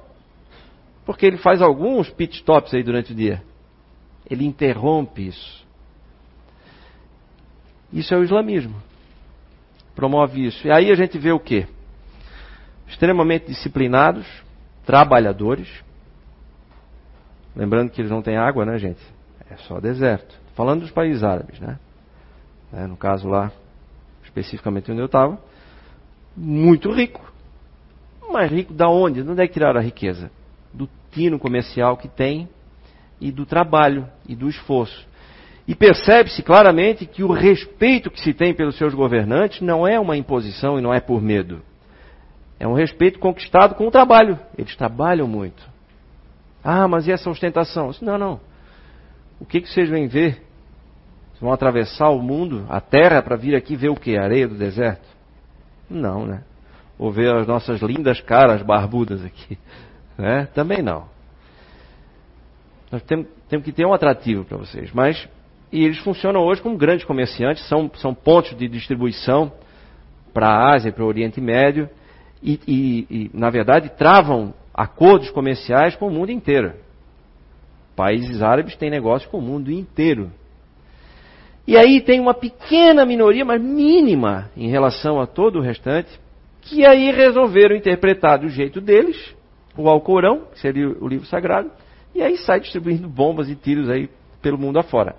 [1.05, 3.41] Porque ele faz alguns pit stops aí durante o dia.
[4.29, 5.65] Ele interrompe isso.
[7.91, 8.75] Isso é o islamismo.
[9.95, 10.67] Promove isso.
[10.67, 11.67] E aí a gente vê o quê?
[12.87, 14.25] Extremamente disciplinados,
[14.85, 15.69] trabalhadores.
[17.55, 19.01] Lembrando que eles não têm água, né, gente?
[19.49, 20.39] É só deserto.
[20.55, 21.77] Falando dos países árabes, né?
[22.73, 23.51] É, no caso lá,
[24.23, 25.37] especificamente onde eu estava,
[26.35, 27.21] muito rico.
[28.31, 29.21] Mas rico da onde?
[29.21, 30.31] De onde é que tiraram a riqueza?
[30.73, 32.47] Do tino comercial que tem
[33.19, 35.05] e do trabalho e do esforço.
[35.67, 40.17] E percebe-se claramente que o respeito que se tem pelos seus governantes não é uma
[40.17, 41.61] imposição e não é por medo.
[42.59, 44.39] É um respeito conquistado com o trabalho.
[44.57, 45.67] Eles trabalham muito.
[46.63, 47.91] Ah, mas e essa ostentação?
[48.01, 48.39] Não, não.
[49.39, 50.33] O que, que vocês vêm ver?
[51.29, 54.15] Vocês vão atravessar o mundo, a terra, para vir aqui ver o que?
[54.15, 55.07] A areia do deserto?
[55.89, 56.43] Não, né?
[56.99, 59.57] Ou ver as nossas lindas caras barbudas aqui.
[60.17, 60.45] Né?
[60.53, 61.07] Também não.
[62.91, 64.91] Nós temos, temos que ter um atrativo para vocês.
[64.91, 65.27] Mas,
[65.71, 69.51] e eles funcionam hoje como grandes comerciantes, são, são pontos de distribuição
[70.33, 71.89] para a Ásia para o Oriente Médio.
[72.43, 76.73] E, e, e, na verdade, travam acordos comerciais com o mundo inteiro.
[77.95, 80.31] Países árabes têm negócios com o mundo inteiro.
[81.67, 86.09] E aí tem uma pequena minoria, mas mínima em relação a todo o restante,
[86.61, 89.35] que aí resolveram interpretar do jeito deles
[89.77, 91.71] o Alcorão, que seria o livro sagrado,
[92.13, 94.09] e aí sai distribuindo bombas e tiros aí
[94.41, 95.15] pelo mundo afora.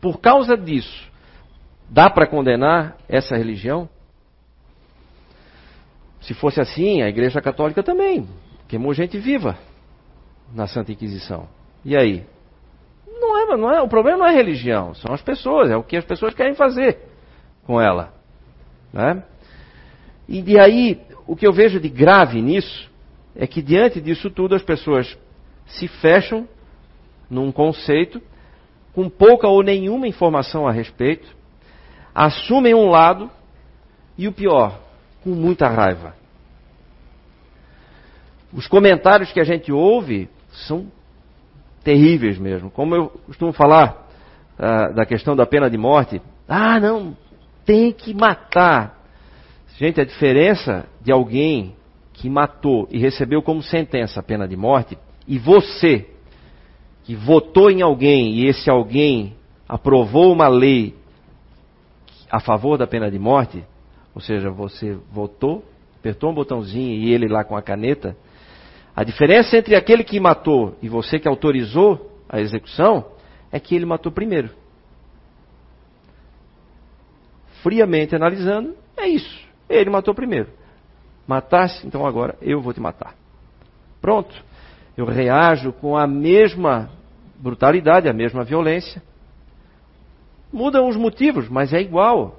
[0.00, 1.10] Por causa disso,
[1.88, 3.88] dá para condenar essa religião?
[6.20, 8.28] Se fosse assim, a Igreja Católica também
[8.68, 9.58] queimou gente viva
[10.54, 11.48] na Santa Inquisição.
[11.84, 12.24] E aí?
[13.06, 15.96] Não é, não é, o problema não é religião, são as pessoas, é o que
[15.96, 16.98] as pessoas querem fazer
[17.64, 18.14] com ela.
[18.92, 19.22] Né?
[20.28, 22.90] E de aí, o que eu vejo de grave nisso
[23.34, 25.18] é que diante disso tudo as pessoas
[25.66, 26.48] se fecham
[27.28, 28.22] num conceito
[28.94, 31.28] com pouca ou nenhuma informação a respeito,
[32.14, 33.30] assumem um lado
[34.18, 34.78] e o pior,
[35.22, 36.14] com muita raiva.
[38.52, 40.28] Os comentários que a gente ouve
[40.66, 40.90] são
[41.84, 42.70] terríveis mesmo.
[42.70, 44.08] Como eu costumo falar
[44.58, 47.16] uh, da questão da pena de morte, ah, não,
[47.64, 48.98] tem que matar.
[49.78, 51.76] Gente, a diferença de alguém
[52.12, 56.06] que matou e recebeu como sentença a pena de morte e você
[57.10, 59.34] que votou em alguém e esse alguém
[59.68, 60.94] aprovou uma lei
[62.30, 63.64] a favor da pena de morte,
[64.14, 65.64] ou seja, você votou,
[65.98, 68.16] apertou um botãozinho e ele lá com a caneta,
[68.94, 73.06] a diferença entre aquele que matou e você que autorizou a execução
[73.50, 74.50] é que ele matou primeiro.
[77.60, 79.48] Friamente analisando, é isso.
[79.68, 80.50] Ele matou primeiro.
[81.26, 83.16] Matasse, então agora eu vou te matar.
[84.00, 84.32] Pronto.
[84.96, 86.99] Eu reajo com a mesma
[87.40, 89.02] brutalidade, a mesma violência.
[90.52, 92.38] Mudam os motivos, mas é igual.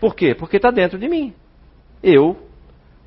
[0.00, 0.34] Por quê?
[0.34, 1.32] Porque está dentro de mim.
[2.02, 2.36] Eu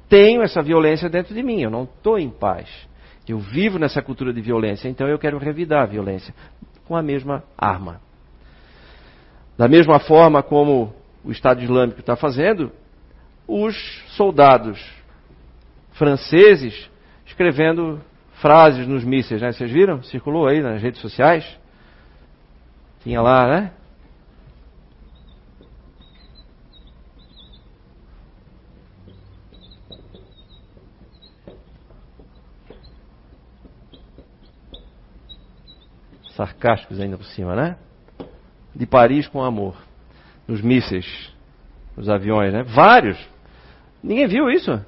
[0.10, 2.70] tenho essa violência dentro de mim, eu não estou em paz.
[3.28, 6.34] Eu vivo nessa cultura de violência, então eu quero revidar a violência
[6.86, 8.00] com a mesma arma.
[9.58, 12.72] Da mesma forma como o Estado Islâmico está fazendo,
[13.48, 13.76] os
[14.16, 14.80] soldados
[15.94, 16.90] franceses
[17.26, 18.00] escrevendo
[18.42, 19.52] frases nos mísseis, né?
[19.52, 20.02] Vocês viram?
[20.04, 21.46] Circulou aí nas redes sociais.
[23.04, 23.72] Tinha lá, né?
[36.36, 37.78] sarcásticos ainda por cima, né?
[38.74, 39.76] De Paris com amor.
[40.48, 41.34] Nos mísseis,
[41.98, 42.64] nos aviões, né?
[42.64, 43.18] Vários.
[44.04, 44.80] Ninguém viu isso.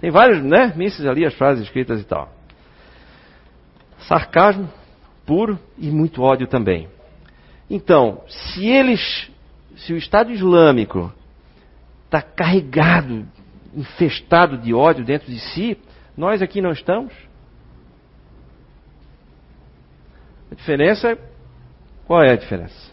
[0.00, 0.72] Tem vários, né?
[0.76, 2.37] Mísseis ali, as frases escritas e tal.
[4.06, 4.68] Sarcasmo
[5.26, 6.88] puro e muito ódio também.
[7.68, 9.30] Então, se eles,
[9.76, 11.12] se o Estado Islâmico
[12.06, 13.26] está carregado,
[13.74, 15.76] infestado de ódio dentro de si,
[16.16, 17.12] nós aqui não estamos?
[20.50, 21.18] A diferença é.
[22.06, 22.90] Qual é a diferença?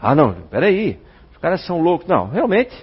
[0.00, 0.98] Ah, não, peraí.
[1.30, 2.08] Os caras são loucos.
[2.08, 2.74] Não, realmente.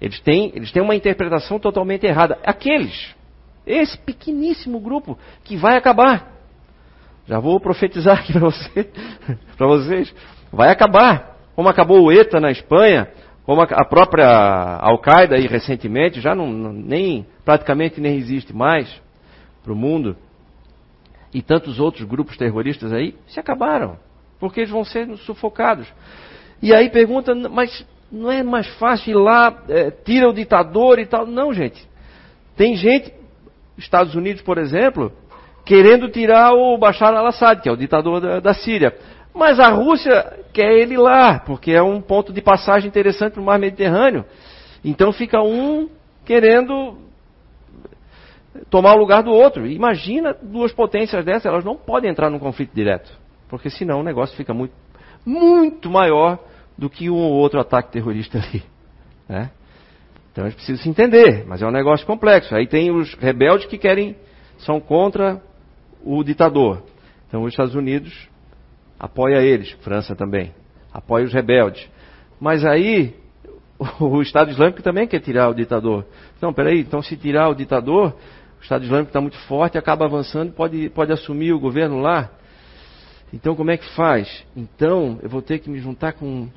[0.00, 2.38] Eles têm, eles têm uma interpretação totalmente errada.
[2.42, 3.14] Aqueles.
[3.66, 6.39] Esse pequeníssimo grupo que vai acabar.
[7.30, 8.90] Já vou profetizar aqui para você,
[9.56, 10.12] para vocês.
[10.52, 11.38] Vai acabar.
[11.54, 13.08] Como acabou o ETA na Espanha,
[13.44, 14.26] como a própria
[14.80, 18.90] Al-Qaeda aí recentemente, já não, nem, praticamente nem existe mais
[19.62, 20.16] para o mundo
[21.32, 23.96] e tantos outros grupos terroristas aí se acabaram,
[24.40, 25.86] porque eles vão ser sufocados.
[26.60, 31.06] E aí pergunta, mas não é mais fácil ir lá, é, tira o ditador e
[31.06, 31.26] tal?
[31.26, 31.88] Não, gente.
[32.56, 33.12] Tem gente,
[33.78, 35.12] Estados Unidos, por exemplo,
[35.64, 38.96] querendo tirar o Bashar al-Assad, que é o ditador da, da Síria.
[39.34, 43.44] Mas a Rússia quer ele lá, porque é um ponto de passagem interessante para o
[43.44, 44.24] mar Mediterrâneo.
[44.84, 45.88] Então fica um
[46.24, 46.98] querendo
[48.68, 49.66] tomar o lugar do outro.
[49.66, 53.10] Imagina duas potências dessas, elas não podem entrar num conflito direto,
[53.48, 54.74] porque senão o negócio fica muito,
[55.24, 56.38] muito maior
[56.76, 58.62] do que um ou outro ataque terrorista ali.
[59.28, 59.50] Né?
[60.32, 62.54] Então eles precisam se entender, mas é um negócio complexo.
[62.54, 64.16] Aí tem os rebeldes que querem,
[64.58, 65.40] são contra
[66.04, 66.82] o ditador.
[67.28, 68.28] Então os Estados Unidos
[68.98, 70.52] apoia eles, França também,
[70.92, 71.88] apoia os rebeldes.
[72.40, 73.14] Mas aí
[74.00, 76.04] o Estado Islâmico também quer tirar o ditador.
[76.40, 78.14] Não, peraí, então se tirar o ditador,
[78.58, 82.30] o Estado Islâmico está muito forte, acaba avançando, pode, pode assumir o governo lá.
[83.32, 84.44] Então como é que faz?
[84.56, 86.48] Então eu vou ter que me juntar com,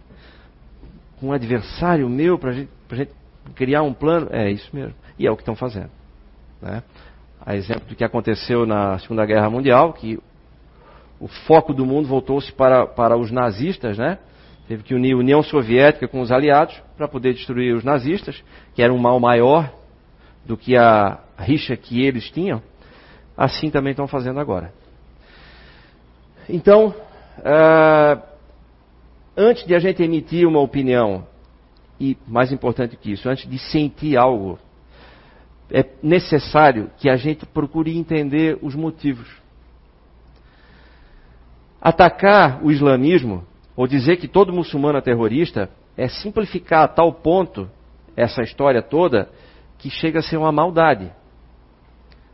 [1.19, 3.11] com um adversário meu para gente, a gente
[3.55, 4.27] criar um plano?
[4.31, 4.95] É isso mesmo.
[5.17, 5.91] E é o que estão fazendo.
[6.61, 6.81] Né?
[7.45, 10.17] A exemplo do que aconteceu na Segunda Guerra Mundial, que
[11.19, 14.17] o foco do mundo voltou-se para, para os nazistas, né?
[14.67, 18.41] Teve que unir a União Soviética com os aliados para poder destruir os nazistas,
[18.73, 19.71] que era um mal maior
[20.45, 22.61] do que a rixa que eles tinham,
[23.35, 24.73] assim também estão fazendo agora.
[26.49, 26.95] Então,
[27.39, 28.21] uh,
[29.35, 31.25] antes de a gente emitir uma opinião,
[31.99, 34.59] e mais importante que isso, antes de sentir algo,
[35.73, 39.27] é necessário que a gente procure entender os motivos.
[41.81, 43.43] Atacar o islamismo,
[43.75, 47.69] ou dizer que todo muçulmano é terrorista, é simplificar a tal ponto
[48.15, 49.29] essa história toda
[49.79, 51.11] que chega a ser uma maldade.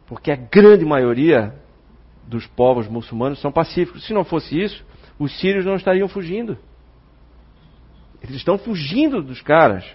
[0.05, 1.55] Porque a grande maioria
[2.27, 4.05] dos povos muçulmanos são pacíficos.
[4.05, 4.85] Se não fosse isso,
[5.17, 6.57] os sírios não estariam fugindo.
[8.21, 9.85] Eles estão fugindo dos caras.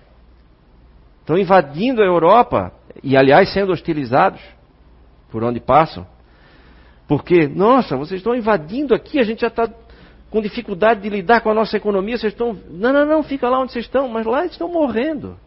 [1.24, 2.70] Estão invadindo a Europa
[3.02, 4.42] e, aliás, sendo hostilizados
[5.30, 6.06] por onde passam.
[7.08, 9.66] Porque, nossa, vocês estão invadindo aqui, a gente já está
[10.30, 12.54] com dificuldade de lidar com a nossa economia, vocês estão.
[12.68, 15.38] Não, não, não, fica lá onde vocês estão, mas lá eles estão morrendo.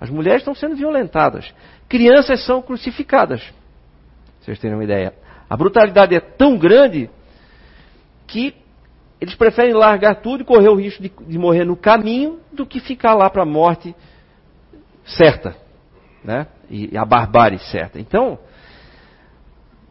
[0.00, 1.52] As mulheres estão sendo violentadas.
[1.90, 3.42] Crianças são crucificadas.
[4.40, 5.12] Vocês terem uma ideia.
[5.50, 7.10] A brutalidade é tão grande
[8.26, 8.54] que
[9.20, 12.80] eles preferem largar tudo e correr o risco de, de morrer no caminho do que
[12.80, 13.94] ficar lá para a morte
[15.16, 15.56] certa.
[16.22, 16.46] Né?
[16.70, 17.98] E, a barbárie certa.
[18.00, 18.38] Então,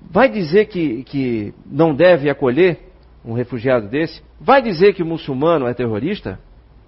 [0.02, 2.80] vai dizer que, que não deve acolher
[3.24, 4.22] um refugiado desse?
[4.40, 6.40] Vai dizer que o muçulmano é terrorista?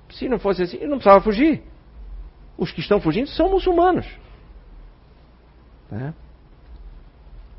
[0.09, 1.61] Se não fosse assim, ele não precisava fugir.
[2.57, 4.05] Os que estão fugindo são muçulmanos.
[5.89, 6.13] Né?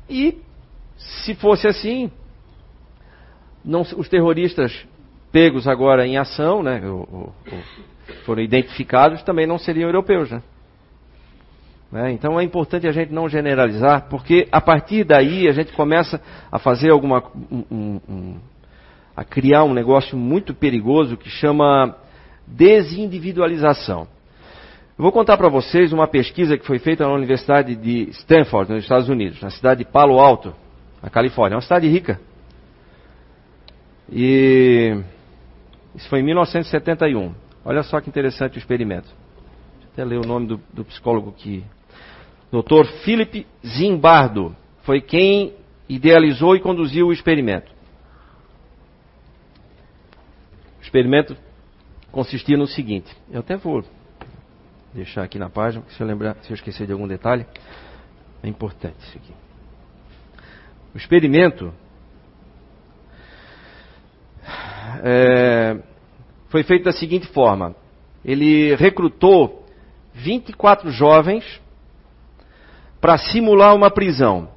[0.09, 0.37] E
[0.97, 2.11] se fosse assim,
[3.63, 4.85] não, os terroristas
[5.31, 6.81] pegos agora em ação, né,
[8.25, 10.29] foram identificados, também não seriam europeus.
[10.29, 10.41] Né?
[11.91, 12.11] Né?
[12.11, 16.21] Então é importante a gente não generalizar, porque a partir daí a gente começa
[16.51, 17.23] a fazer alguma.
[17.51, 18.35] Um, um,
[19.15, 21.95] a criar um negócio muito perigoso que chama
[22.47, 24.07] desindividualização.
[24.97, 28.83] Eu vou contar para vocês uma pesquisa que foi feita na Universidade de Stanford, nos
[28.83, 30.53] Estados Unidos, na cidade de Palo Alto,
[31.01, 31.55] na Califórnia.
[31.55, 32.19] É uma cidade rica.
[34.11, 35.01] E
[35.95, 37.33] isso foi em 1971.
[37.65, 39.09] Olha só que interessante o experimento.
[39.73, 41.63] Deixa eu até ler o nome do, do psicólogo que.
[42.51, 42.85] Dr.
[43.03, 45.55] Philip Zimbardo foi quem
[45.87, 47.71] idealizou e conduziu o experimento.
[50.79, 51.37] O experimento
[52.11, 53.83] consistia no seguinte: eu até vou
[54.93, 57.45] deixar aqui na página, se eu lembrar, se eu esquecer de algum detalhe,
[58.43, 59.33] é importante isso aqui.
[60.93, 61.73] O experimento
[65.01, 65.81] é,
[66.49, 67.73] foi feito da seguinte forma:
[68.25, 69.65] ele recrutou
[70.13, 71.60] 24 jovens
[73.01, 74.47] para simular uma prisão.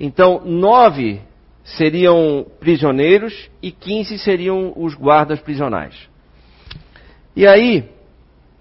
[0.00, 1.20] Então, nove
[1.62, 6.08] seriam prisioneiros e 15 seriam os guardas prisionais.
[7.36, 7.88] E aí,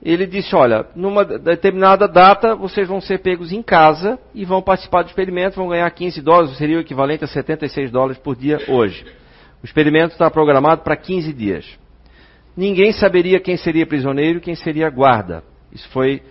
[0.03, 5.03] ele disse: Olha, numa determinada data vocês vão ser pegos em casa e vão participar
[5.03, 9.05] do experimento, vão ganhar 15 dólares, seria o equivalente a 76 dólares por dia hoje.
[9.63, 11.79] O experimento está programado para 15 dias.
[12.57, 15.43] Ninguém saberia quem seria prisioneiro e quem seria guarda.
[15.71, 16.21] Isso foi.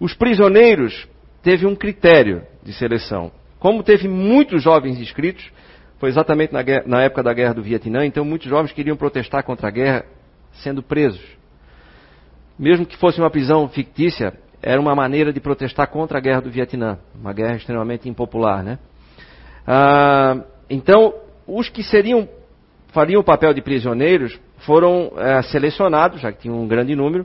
[0.00, 1.06] Os prisioneiros
[1.48, 3.32] teve um critério de seleção.
[3.58, 5.50] Como teve muitos jovens inscritos,
[5.98, 9.42] foi exatamente na, guerra, na época da guerra do Vietnã, então muitos jovens queriam protestar
[9.42, 10.04] contra a guerra
[10.52, 11.38] sendo presos
[12.58, 16.50] mesmo que fosse uma prisão fictícia, era uma maneira de protestar contra a guerra do
[16.50, 18.78] Vietnã, uma guerra extremamente impopular, né?
[19.64, 21.14] Ah, então,
[21.46, 22.28] os que seriam
[22.88, 27.24] fariam o papel de prisioneiros foram é, selecionados, já que tinham um grande número,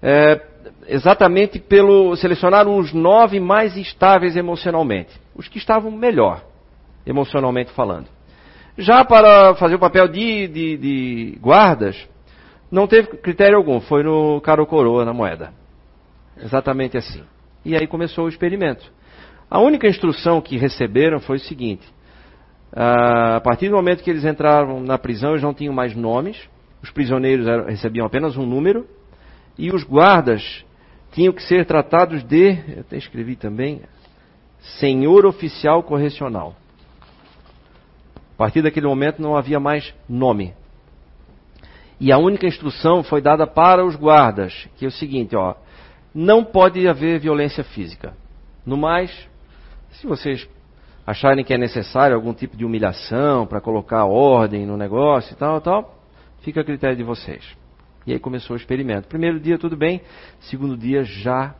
[0.00, 0.40] é,
[0.86, 6.42] exatamente pelo selecionaram os nove mais estáveis emocionalmente, os que estavam melhor
[7.06, 8.06] emocionalmente falando.
[8.76, 12.08] Já para fazer o papel de, de, de guardas,
[12.70, 15.52] não teve critério algum, foi no caro coroa na moeda.
[16.36, 17.22] Exatamente assim.
[17.64, 18.90] E aí começou o experimento.
[19.50, 21.86] A única instrução que receberam foi o seguinte:
[22.72, 26.48] a partir do momento que eles entraram na prisão, eles não tinham mais nomes,
[26.82, 28.86] os prisioneiros recebiam apenas um número,
[29.58, 30.64] e os guardas
[31.12, 33.82] tinham que ser tratados de, eu até escrevi também,
[34.78, 36.54] senhor oficial correcional.
[38.34, 40.54] A partir daquele momento não havia mais nome.
[42.00, 45.56] E a única instrução foi dada para os guardas, que é o seguinte, ó,
[46.14, 48.14] não pode haver violência física.
[48.64, 49.10] No mais,
[49.90, 50.48] se vocês
[51.04, 55.60] acharem que é necessário algum tipo de humilhação para colocar ordem no negócio e tal,
[55.60, 55.98] tal,
[56.42, 57.57] fica a critério de vocês.
[58.08, 59.06] E aí começou o experimento.
[59.06, 60.00] Primeiro dia tudo bem,
[60.40, 61.54] segundo dia já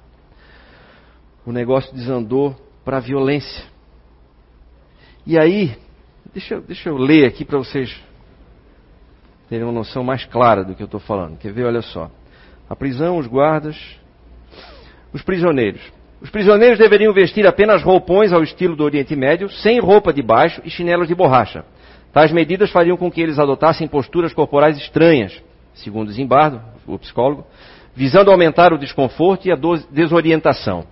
[1.45, 3.67] o negócio desandou para a violência.
[5.27, 5.77] E aí,
[6.33, 7.95] deixa, deixa eu ler aqui para vocês
[9.51, 11.37] terem uma noção mais clara do que eu estou falando.
[11.37, 11.67] Quer ver?
[11.67, 12.11] Olha só.
[12.67, 13.77] A prisão, os guardas,
[15.13, 15.83] os prisioneiros.
[16.19, 20.63] Os prisioneiros deveriam vestir apenas roupões ao estilo do Oriente Médio, sem roupa de baixo
[20.65, 21.63] e chinelos de borracha.
[22.11, 25.47] Tais medidas fariam com que eles adotassem posturas corporais estranhas,
[25.83, 27.47] segundo Zimbardo, o psicólogo,
[27.95, 29.57] visando aumentar o desconforto e a
[29.91, 30.85] desorientação.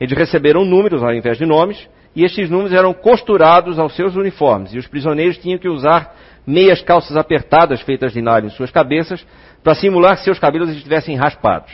[0.00, 4.72] Eles receberam números ao invés de nomes, e estes números eram costurados aos seus uniformes,
[4.72, 6.14] e os prisioneiros tinham que usar
[6.46, 9.26] meias calças apertadas feitas de nylon em suas cabeças,
[9.62, 11.72] para simular que seus cabelos estivessem raspados.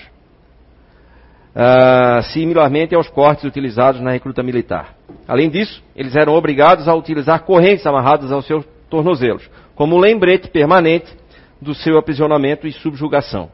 [1.51, 4.95] Uh, similarmente aos cortes utilizados na recruta militar.
[5.27, 10.49] Além disso, eles eram obrigados a utilizar correntes amarradas aos seus tornozelos, como um lembrete
[10.49, 11.20] permanente
[11.61, 13.51] do seu aprisionamento e subjugação.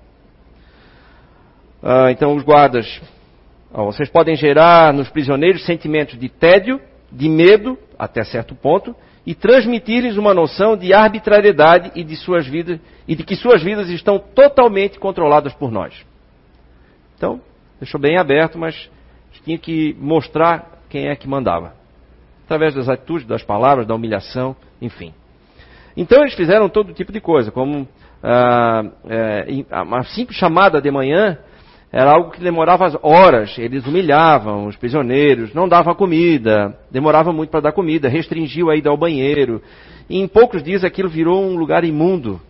[1.83, 3.01] Uh, então, os guardas,
[3.71, 6.81] vocês podem gerar nos prisioneiros sentimentos de tédio,
[7.11, 8.95] de medo, até certo ponto,
[9.27, 12.79] e transmitir-lhes uma noção de arbitrariedade e de suas vidas
[13.09, 15.95] e de que suas vidas estão totalmente controladas por nós.
[17.17, 17.41] Então,
[17.81, 18.89] deixou bem aberto, mas
[19.45, 21.75] tinha que mostrar quem é que mandava.
[22.45, 25.15] Através das atitudes, das palavras, da humilhação, enfim.
[25.97, 27.88] Então eles fizeram todo tipo de coisa, como
[28.22, 29.47] ah, é,
[29.82, 31.38] uma simples chamada de manhã
[31.92, 33.57] era algo que demorava horas.
[33.59, 38.90] Eles humilhavam os prisioneiros, não davam comida, demorava muito para dar comida, restringiu a ida
[38.90, 39.62] ao banheiro.
[40.09, 42.40] E em poucos dias aquilo virou um lugar imundo.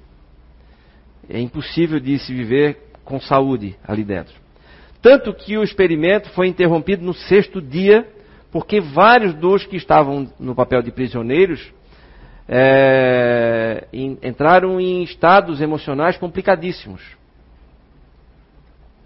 [1.29, 4.35] É impossível de se viver com saúde ali dentro.
[5.01, 8.05] Tanto que o experimento foi interrompido no sexto dia,
[8.51, 11.73] porque vários dos que estavam no papel de prisioneiros
[12.49, 17.17] é, entraram em estados emocionais complicadíssimos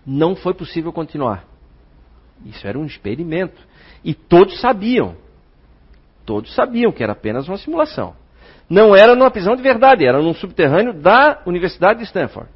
[0.06, 1.44] não foi possível continuar.
[2.44, 3.60] Isso era um experimento.
[4.04, 5.14] E todos sabiam.
[6.24, 8.14] Todos sabiam que era apenas uma simulação.
[8.68, 12.48] Não era numa prisão de verdade, era num subterrâneo da Universidade de Stanford.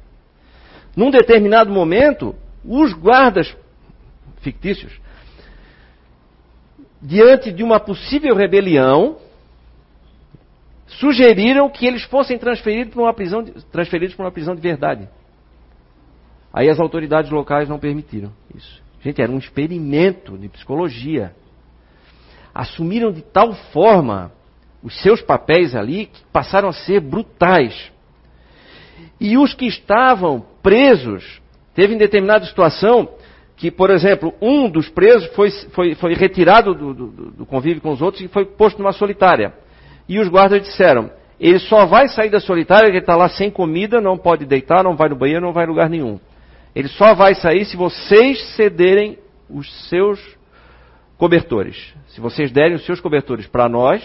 [0.95, 3.55] Num determinado momento, os guardas
[4.41, 4.99] fictícios,
[7.01, 9.17] diante de uma possível rebelião,
[10.87, 15.09] sugeriram que eles fossem transferidos para uma prisão de, transferidos para uma prisão de verdade.
[16.53, 18.81] Aí as autoridades locais não permitiram isso.
[19.01, 21.35] Gente, era um experimento de psicologia.
[22.53, 24.31] Assumiram de tal forma
[24.81, 27.91] os seus papéis ali que passaram a ser brutais.
[29.19, 31.41] E os que estavam presos,
[31.73, 33.09] teve em determinada situação
[33.55, 37.91] que, por exemplo, um dos presos foi, foi, foi retirado do, do, do convívio com
[37.91, 39.53] os outros e foi posto numa solitária.
[40.07, 43.99] E os guardas disseram: ele só vai sair da solitária, ele está lá sem comida,
[43.99, 46.19] não pode deitar, não vai no banheiro, não vai em lugar nenhum.
[46.75, 49.17] Ele só vai sair se vocês cederem
[49.49, 50.19] os seus
[51.17, 51.93] cobertores.
[52.07, 54.03] Se vocês derem os seus cobertores para nós,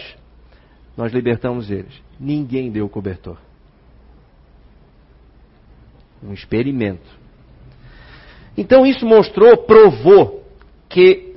[0.95, 1.93] nós libertamos eles.
[2.19, 3.37] Ninguém deu cobertor.
[6.23, 7.09] Um experimento.
[8.57, 10.45] Então isso mostrou, provou
[10.87, 11.30] que,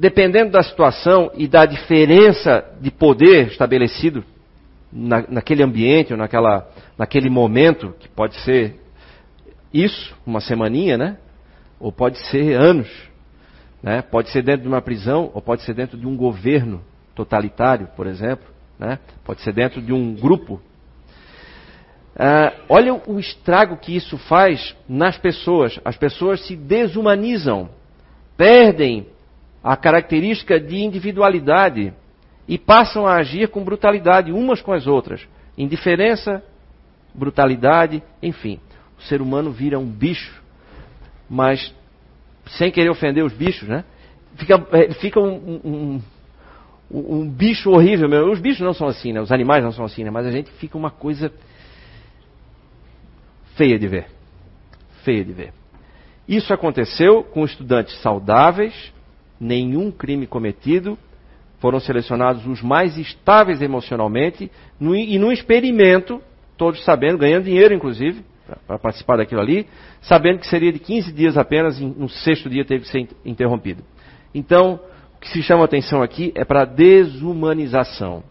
[0.00, 4.24] dependendo da situação e da diferença de poder estabelecido
[4.90, 8.80] na, naquele ambiente ou naquela, naquele momento, que pode ser
[9.70, 11.18] isso, uma semaninha, né?
[11.78, 12.88] Ou pode ser anos.
[13.82, 14.00] Né?
[14.00, 16.80] Pode ser dentro de uma prisão, ou pode ser dentro de um governo
[17.14, 18.46] totalitário, por exemplo.
[18.78, 18.98] Né?
[19.22, 20.62] Pode ser dentro de um grupo.
[22.16, 25.78] Uh, olha o estrago que isso faz nas pessoas.
[25.84, 27.68] As pessoas se desumanizam,
[28.34, 29.06] perdem
[29.62, 31.92] a característica de individualidade
[32.48, 35.26] e passam a agir com brutalidade umas com as outras.
[35.56, 36.42] Indiferença,
[37.14, 38.58] brutalidade, enfim
[39.00, 40.42] o ser humano vira um bicho,
[41.28, 41.74] mas
[42.58, 43.84] sem querer ofender os bichos, né?
[44.36, 46.02] Fica, é, fica um, um,
[46.90, 48.30] um, um bicho horrível mesmo.
[48.30, 49.20] Os bichos não são assim, né?
[49.20, 50.10] Os animais não são assim, né?
[50.10, 51.32] Mas a gente fica uma coisa
[53.56, 54.06] feia de ver.
[55.02, 55.52] Feia de ver.
[56.28, 58.92] Isso aconteceu com estudantes saudáveis,
[59.40, 60.98] nenhum crime cometido,
[61.58, 66.20] foram selecionados os mais estáveis emocionalmente, no, e num experimento,
[66.56, 68.24] todos sabendo, ganhando dinheiro inclusive,
[68.66, 69.66] para participar daquilo ali,
[70.02, 73.82] sabendo que seria de 15 dias apenas, e no sexto dia teve que ser interrompido.
[74.34, 74.80] Então,
[75.16, 78.24] o que se chama atenção aqui é para a desumanização.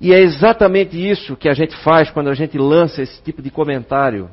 [0.00, 3.50] E é exatamente isso que a gente faz quando a gente lança esse tipo de
[3.50, 4.30] comentário,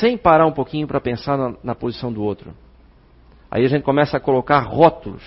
[0.00, 2.52] sem parar um pouquinho para pensar na, na posição do outro.
[3.50, 5.22] Aí a gente começa a colocar rótulos.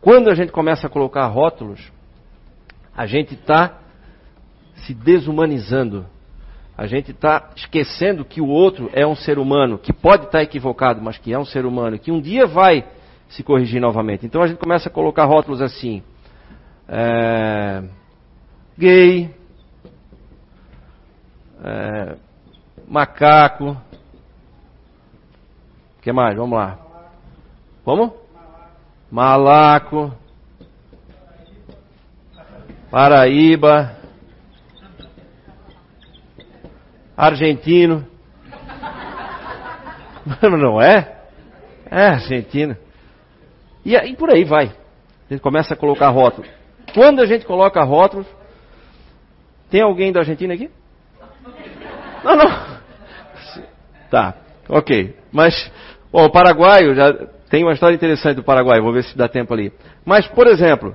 [0.00, 1.92] Quando a gente começa a colocar rótulos,
[2.96, 3.78] a gente está
[4.76, 6.06] se desumanizando
[6.78, 10.42] a gente está esquecendo que o outro é um ser humano, que pode estar tá
[10.44, 12.86] equivocado, mas que é um ser humano, que um dia vai
[13.28, 14.24] se corrigir novamente.
[14.24, 16.04] Então a gente começa a colocar rótulos assim:
[16.88, 17.82] é,
[18.78, 19.34] gay,
[21.64, 22.16] é,
[22.86, 23.76] macaco, o
[26.00, 26.36] que mais?
[26.36, 26.87] Vamos lá.
[27.88, 28.14] Como?
[29.10, 30.12] Malaco.
[32.90, 33.96] Paraíba.
[37.16, 38.06] Argentino.
[40.42, 41.16] Não é?
[41.90, 42.76] É argentino.
[43.82, 44.66] E, e por aí vai.
[44.66, 46.50] A gente começa a colocar rótulos.
[46.92, 48.26] Quando a gente coloca rótulos,
[49.70, 50.70] tem alguém da Argentina aqui?
[52.22, 52.80] Não, não.
[54.10, 54.34] Tá,
[54.68, 55.16] ok.
[55.32, 55.72] Mas,
[56.12, 59.52] bom, o paraguaio, já tem uma história interessante do Paraguai, vou ver se dá tempo
[59.54, 59.72] ali.
[60.04, 60.94] Mas, por exemplo,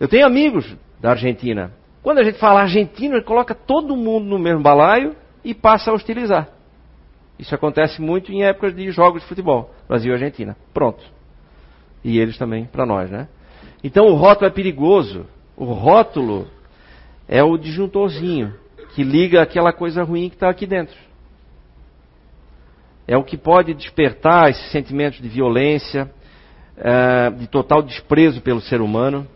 [0.00, 1.72] eu tenho amigos da Argentina.
[2.02, 5.14] Quando a gente fala argentino, ele coloca todo mundo no mesmo balaio
[5.44, 6.48] e passa a hostilizar.
[7.38, 10.56] Isso acontece muito em épocas de jogos de futebol, Brasil e Argentina.
[10.74, 11.02] Pronto.
[12.02, 13.28] E eles também para nós, né?
[13.82, 15.26] Então o rótulo é perigoso.
[15.56, 16.48] O rótulo
[17.28, 18.54] é o disjuntorzinho
[18.94, 20.96] que liga aquela coisa ruim que está aqui dentro.
[23.10, 26.10] É o que pode despertar esses sentimentos de violência,
[26.76, 29.26] é, de total desprezo pelo ser humano.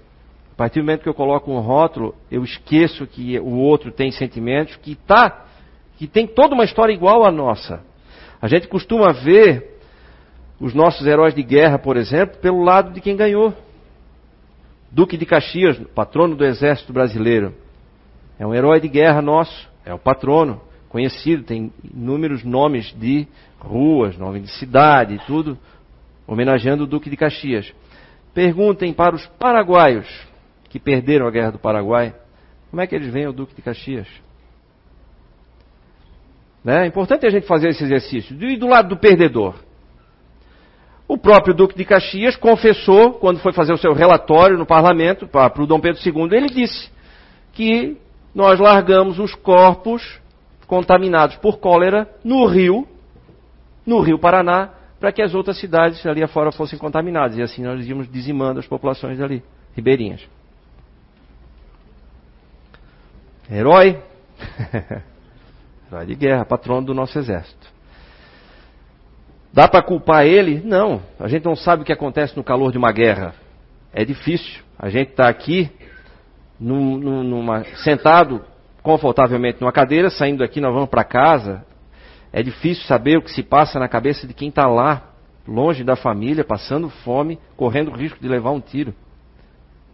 [0.52, 4.12] A partir do momento que eu coloco um rótulo, eu esqueço que o outro tem
[4.12, 5.46] sentimentos, que tá,
[5.96, 7.82] que tem toda uma história igual à nossa.
[8.42, 9.78] A gente costuma ver
[10.60, 13.54] os nossos heróis de guerra, por exemplo, pelo lado de quem ganhou.
[14.90, 17.54] Duque de Caxias, patrono do exército brasileiro.
[18.38, 20.60] É um herói de guerra nosso, é o patrono,
[20.92, 23.26] conhecido, tem inúmeros nomes de
[23.58, 25.58] ruas, nome de cidade tudo,
[26.26, 27.72] homenageando o Duque de Caxias.
[28.34, 30.06] Perguntem para os paraguaios
[30.68, 32.14] que perderam a guerra do Paraguai,
[32.70, 34.06] como é que eles veem o Duque de Caxias?
[36.62, 36.84] Né?
[36.84, 38.36] É importante a gente fazer esse exercício.
[38.42, 39.54] E do lado do perdedor?
[41.08, 45.62] O próprio Duque de Caxias confessou, quando foi fazer o seu relatório no parlamento, para
[45.62, 46.90] o Dom Pedro II, ele disse
[47.52, 47.96] que
[48.34, 50.21] nós largamos os corpos
[50.66, 52.86] contaminados por cólera no rio,
[53.86, 57.36] no rio Paraná, para que as outras cidades ali afora fossem contaminadas.
[57.36, 59.42] E assim nós íamos dizimando as populações ali,
[59.74, 60.26] ribeirinhas.
[63.50, 64.00] Herói.
[65.90, 67.66] Herói de guerra, patrono do nosso exército.
[69.52, 70.62] Dá para culpar ele?
[70.64, 71.02] Não.
[71.20, 73.34] A gente não sabe o que acontece no calor de uma guerra.
[73.92, 74.62] É difícil.
[74.78, 75.70] A gente está aqui
[76.58, 78.42] num, numa, sentado
[78.82, 81.64] confortavelmente numa cadeira, saindo daqui nós vamos para casa.
[82.32, 85.10] É difícil saber o que se passa na cabeça de quem está lá,
[85.46, 88.94] longe da família, passando fome, correndo o risco de levar um tiro.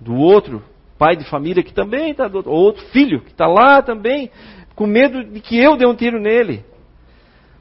[0.01, 0.62] Do outro,
[0.97, 4.30] pai de família que também está, ou outro filho que está lá também,
[4.74, 6.64] com medo de que eu dê um tiro nele.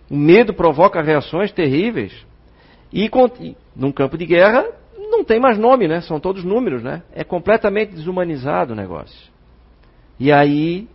[0.09, 2.13] O medo provoca reações terríveis.
[2.93, 3.09] E
[3.75, 4.65] num campo de guerra
[5.09, 6.01] não tem mais nome, né?
[6.01, 7.01] São todos números, né?
[7.11, 9.31] É completamente desumanizado o negócio.
[10.19, 10.87] E aí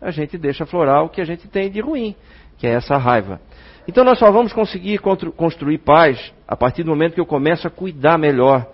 [0.00, 2.14] a gente deixa florar o que a gente tem de ruim,
[2.58, 3.40] que é essa raiva.
[3.86, 7.70] Então nós só vamos conseguir construir paz a partir do momento que eu começo a
[7.70, 8.66] cuidar melhor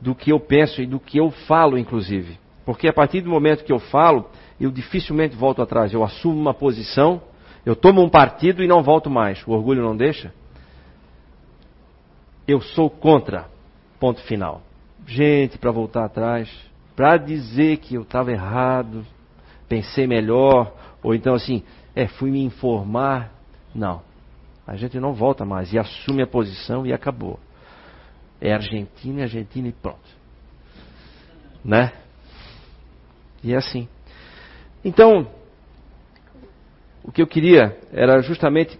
[0.00, 2.38] do que eu penso e do que eu falo, inclusive.
[2.64, 4.28] Porque a partir do momento que eu falo,
[4.60, 5.92] eu dificilmente volto atrás.
[5.92, 7.22] Eu assumo uma posição
[7.68, 9.46] eu tomo um partido e não volto mais.
[9.46, 10.32] O orgulho não deixa?
[12.46, 13.46] Eu sou contra.
[14.00, 14.62] Ponto final.
[15.06, 16.50] Gente, para voltar atrás,
[16.96, 19.04] para dizer que eu estava errado,
[19.68, 21.62] pensei melhor, ou então assim,
[21.94, 23.32] é, fui me informar.
[23.74, 24.02] Não.
[24.66, 27.38] A gente não volta mais e assume a posição e acabou.
[28.40, 29.98] É Argentina, Argentina e pronto.
[31.64, 31.92] Né?
[33.42, 33.88] E é assim.
[34.84, 35.28] Então,
[37.02, 38.78] o que eu queria era justamente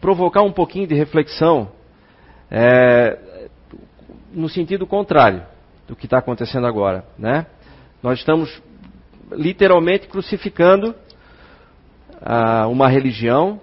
[0.00, 1.70] provocar um pouquinho de reflexão
[2.50, 3.48] é,
[4.32, 5.44] no sentido contrário
[5.86, 7.04] do que está acontecendo agora.
[7.18, 7.46] Né?
[8.02, 8.62] Nós estamos
[9.32, 10.94] literalmente crucificando
[12.20, 13.60] ah, uma religião,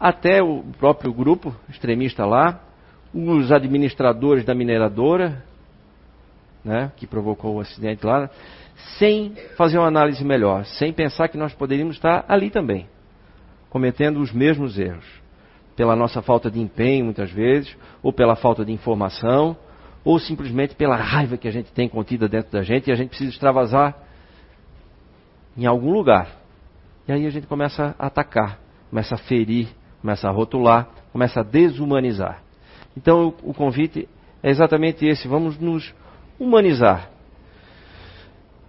[0.00, 2.60] até o próprio grupo extremista lá,
[3.12, 5.44] os administradores da mineradora,
[6.64, 8.30] né, que provocou o acidente lá,
[8.98, 12.88] sem fazer uma análise melhor, sem pensar que nós poderíamos estar ali também,
[13.70, 15.06] cometendo os mesmos erros.
[15.74, 19.56] Pela nossa falta de empenho, muitas vezes, ou pela falta de informação,
[20.04, 23.10] ou simplesmente pela raiva que a gente tem contida dentro da gente e a gente
[23.10, 24.07] precisa extravasar
[25.58, 26.30] em algum lugar.
[27.06, 29.68] E aí a gente começa a atacar, começa a ferir,
[30.00, 32.42] começa a rotular, começa a desumanizar.
[32.96, 34.08] Então o convite
[34.42, 35.94] é exatamente esse: vamos nos
[36.40, 37.10] humanizar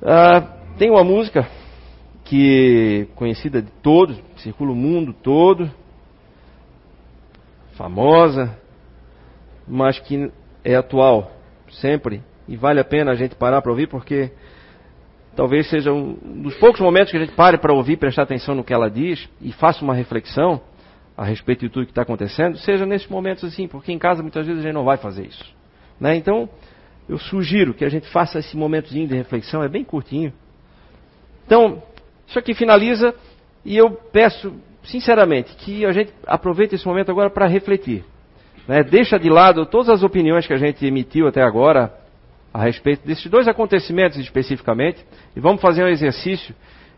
[0.01, 0.41] ah,
[0.77, 1.45] tem uma música
[2.23, 5.69] que conhecida de todos, circula o mundo todo,
[7.75, 8.57] famosa,
[9.67, 10.31] mas que
[10.63, 11.31] é atual
[11.69, 14.31] sempre e vale a pena a gente parar para ouvir porque
[15.39, 18.61] talvez seja um dos poucos momentos que a gente pare para ouvir, prestar atenção no
[18.61, 20.61] que ela diz e faça uma reflexão.
[21.15, 24.45] a respeito de tudo que está acontecendo, seja nesses momentos assim, porque em casa muitas
[24.45, 25.45] vezes a gente não vai fazer isso.
[25.99, 26.15] Né?
[26.15, 26.49] Então,
[27.07, 30.33] eu sugiro que a gente faça esse momentozinho de reflexão, é bem curtinho.
[31.45, 31.83] Então,
[32.27, 33.13] isso aqui finaliza
[33.63, 38.03] e eu peço, sinceramente, que a gente aproveite esse momento agora para refletir.
[38.67, 38.83] Né?
[38.83, 41.93] Deixa de lado todas as opiniões que a gente emitiu até agora
[42.53, 46.55] a respeito desses dois acontecimentos especificamente e vamos fazer um exercício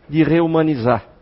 [0.08, 1.12] de reumanizar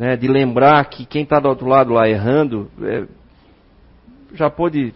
[0.00, 3.06] né, de lembrar que quem está do outro lado lá errando é,
[4.32, 4.94] já pôde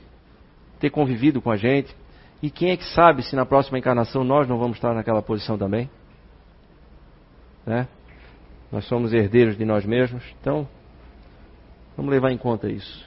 [0.81, 1.95] ter convivido com a gente.
[2.43, 5.59] E quem é que sabe se na próxima encarnação nós não vamos estar naquela posição
[5.59, 5.91] também?
[7.67, 7.87] Né?
[8.73, 10.67] Nós somos herdeiros de nós mesmos, então
[11.99, 13.07] vamos levar em conta isso.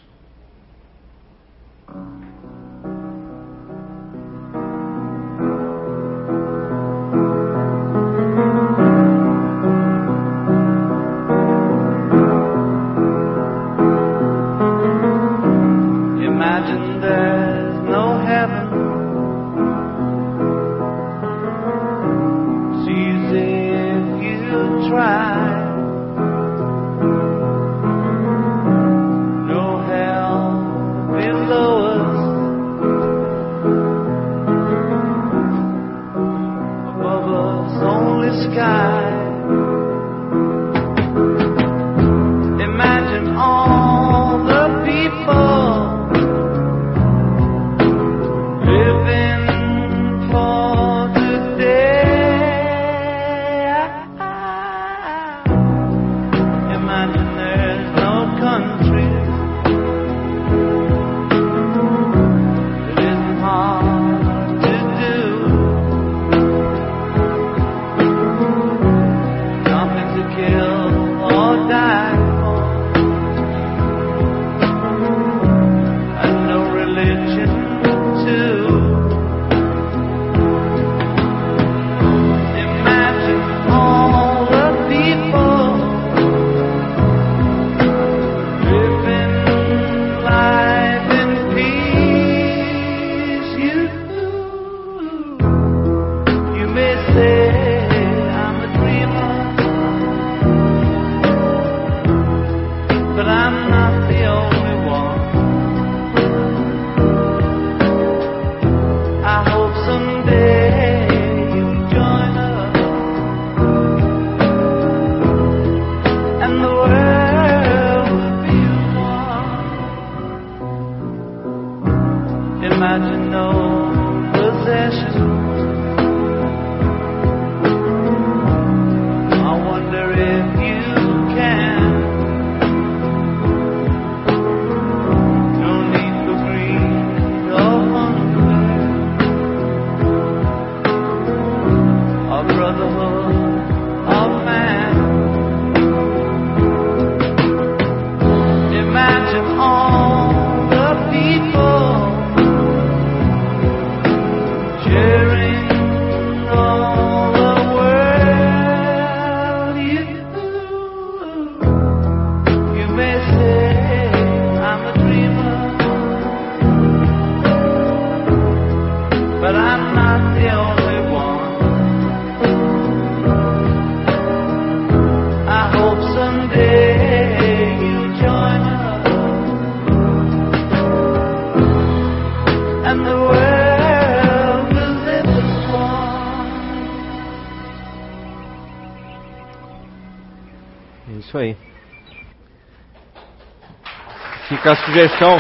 [194.72, 195.38] A sugestão.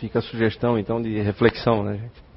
[0.00, 2.29] Fica a sugestão então de reflexão, né, gente?